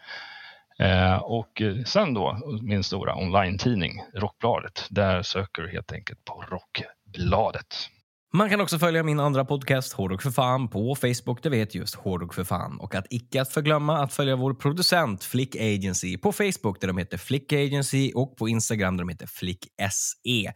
Eh, 0.80 1.18
och 1.18 1.62
sen 1.86 2.14
då 2.14 2.40
min 2.62 2.84
stora 2.84 3.16
online-tidning 3.16 4.02
Rockbladet. 4.14 4.88
Där 4.90 5.22
söker 5.24 5.62
du 5.62 5.72
helt 5.72 5.92
enkelt 5.92 6.26
på 6.26 6.44
Rockbladet. 6.50 7.90
Man 8.34 8.50
kan 8.50 8.62
också 8.62 8.80
följa 8.80 9.04
min 9.04 9.20
andra 9.20 9.46
podcast 9.46 9.94
Hårdrock 9.94 10.22
för 10.22 10.32
fan 10.32 10.68
på 10.68 10.96
Facebook 10.96 11.44
Det 11.44 11.50
vet 11.50 11.60
heter 11.60 11.80
just 11.80 11.96
Hårdrock 11.96 12.34
för 12.34 12.44
fan. 12.44 12.80
Och 12.80 12.96
att 12.96 13.06
icke 13.10 13.42
att 13.42 13.50
förglömma 13.50 14.04
att 14.04 14.14
följa 14.14 14.36
vår 14.36 14.54
producent 14.54 15.24
Flick 15.24 15.56
Agency 15.56 16.18
på 16.18 16.32
Facebook 16.32 16.82
där 16.82 16.88
de 16.88 16.98
heter 16.98 17.18
Flick 17.18 17.54
Agency 17.54 18.12
och 18.16 18.38
på 18.38 18.50
Instagram 18.50 18.98
där 18.98 19.04
de 19.04 19.10
heter 19.10 19.28
Flick 19.28 19.68
SE. 19.92 20.54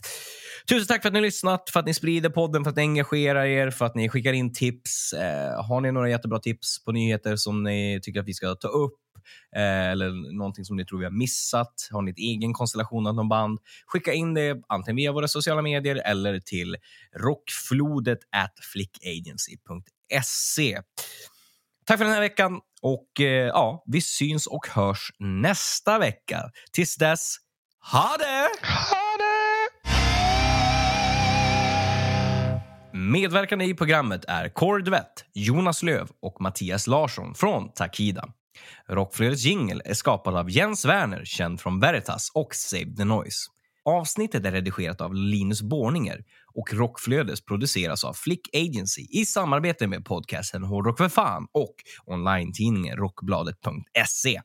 Tusen 0.69 0.87
tack 0.87 1.01
för 1.01 1.09
att 1.09 1.13
ni 1.13 1.19
har 1.19 1.25
lyssnat, 1.25 1.69
för 1.69 1.79
att 1.79 1.85
ni 1.85 1.93
sprider 1.93 2.29
podden, 2.29 2.63
för 2.63 2.69
att 2.69 2.75
ni 2.75 2.81
engagerar 2.81 3.45
er, 3.45 3.69
för 3.69 3.85
att 3.85 3.95
ni 3.95 4.09
skickar 4.09 4.33
in 4.33 4.53
tips. 4.53 5.13
Eh, 5.13 5.65
har 5.65 5.81
ni 5.81 5.91
några 5.91 6.09
jättebra 6.09 6.39
tips 6.39 6.85
på 6.85 6.91
nyheter 6.91 7.35
som 7.35 7.63
ni 7.63 7.99
tycker 8.03 8.19
att 8.19 8.27
vi 8.27 8.33
ska 8.33 8.55
ta 8.55 8.67
upp 8.67 9.00
eh, 9.55 9.91
eller 9.91 10.35
någonting 10.37 10.65
som 10.65 10.77
ni 10.77 10.85
tror 10.85 10.99
vi 10.99 11.05
har 11.05 11.11
missat. 11.11 11.87
Har 11.91 12.01
ni 12.01 12.11
ett 12.11 12.17
egen 12.17 12.53
konstellation 12.53 13.07
av 13.07 13.15
någon 13.15 13.29
band? 13.29 13.59
Skicka 13.85 14.13
in 14.13 14.33
det 14.33 14.61
antingen 14.67 14.95
via 14.95 15.11
våra 15.11 15.27
sociala 15.27 15.61
medier 15.61 16.01
eller 16.05 16.39
till 16.39 16.77
rockflodet 17.15 18.19
at 18.31 18.53
flickagency.se. 18.73 20.81
Tack 21.85 21.97
för 21.97 22.05
den 22.05 22.13
här 22.13 22.21
veckan 22.21 22.59
och 22.81 23.19
eh, 23.19 23.47
ja, 23.47 23.83
vi 23.85 24.01
syns 24.01 24.47
och 24.47 24.67
hörs 24.67 25.11
nästa 25.19 25.99
vecka. 25.99 26.51
Tills 26.71 26.95
dess, 26.95 27.35
ha 27.91 28.15
det! 28.19 28.49
Ha 28.67 29.17
det! 29.17 29.31
Medverkande 32.93 33.65
i 33.65 33.73
programmet 33.73 34.25
är 34.27 34.49
Kåre 34.49 34.83
Duvett, 34.83 35.25
Jonas 35.33 35.83
Löv 35.83 36.09
och 36.21 36.41
Mattias 36.41 36.87
Larsson 36.87 37.35
från 37.35 37.71
Takida. 37.71 38.29
Rockflödets 38.89 39.43
jingel 39.43 39.81
är 39.85 39.93
skapad 39.93 40.35
av 40.35 40.49
Jens 40.49 40.85
Werner, 40.85 41.25
känd 41.25 41.61
från 41.61 41.79
Veritas 41.79 42.31
och 42.33 42.55
Save 42.55 42.95
the 42.97 43.05
Noise. 43.05 43.47
Avsnittet 43.85 44.45
är 44.45 44.51
redigerat 44.51 45.01
av 45.01 45.15
Linus 45.15 45.61
Borninger 45.61 46.23
och 46.53 46.73
Rockflödes 46.73 47.45
produceras 47.45 48.03
av 48.03 48.13
Flick 48.13 48.55
Agency 48.55 49.07
i 49.09 49.25
samarbete 49.25 49.87
med 49.87 50.05
podcasten 50.05 50.63
Hårdrock 50.63 50.97
för 50.97 51.09
fan 51.09 51.47
och 51.51 51.75
online-tidningen 52.05 52.97
Rockbladet.se. 52.97 54.41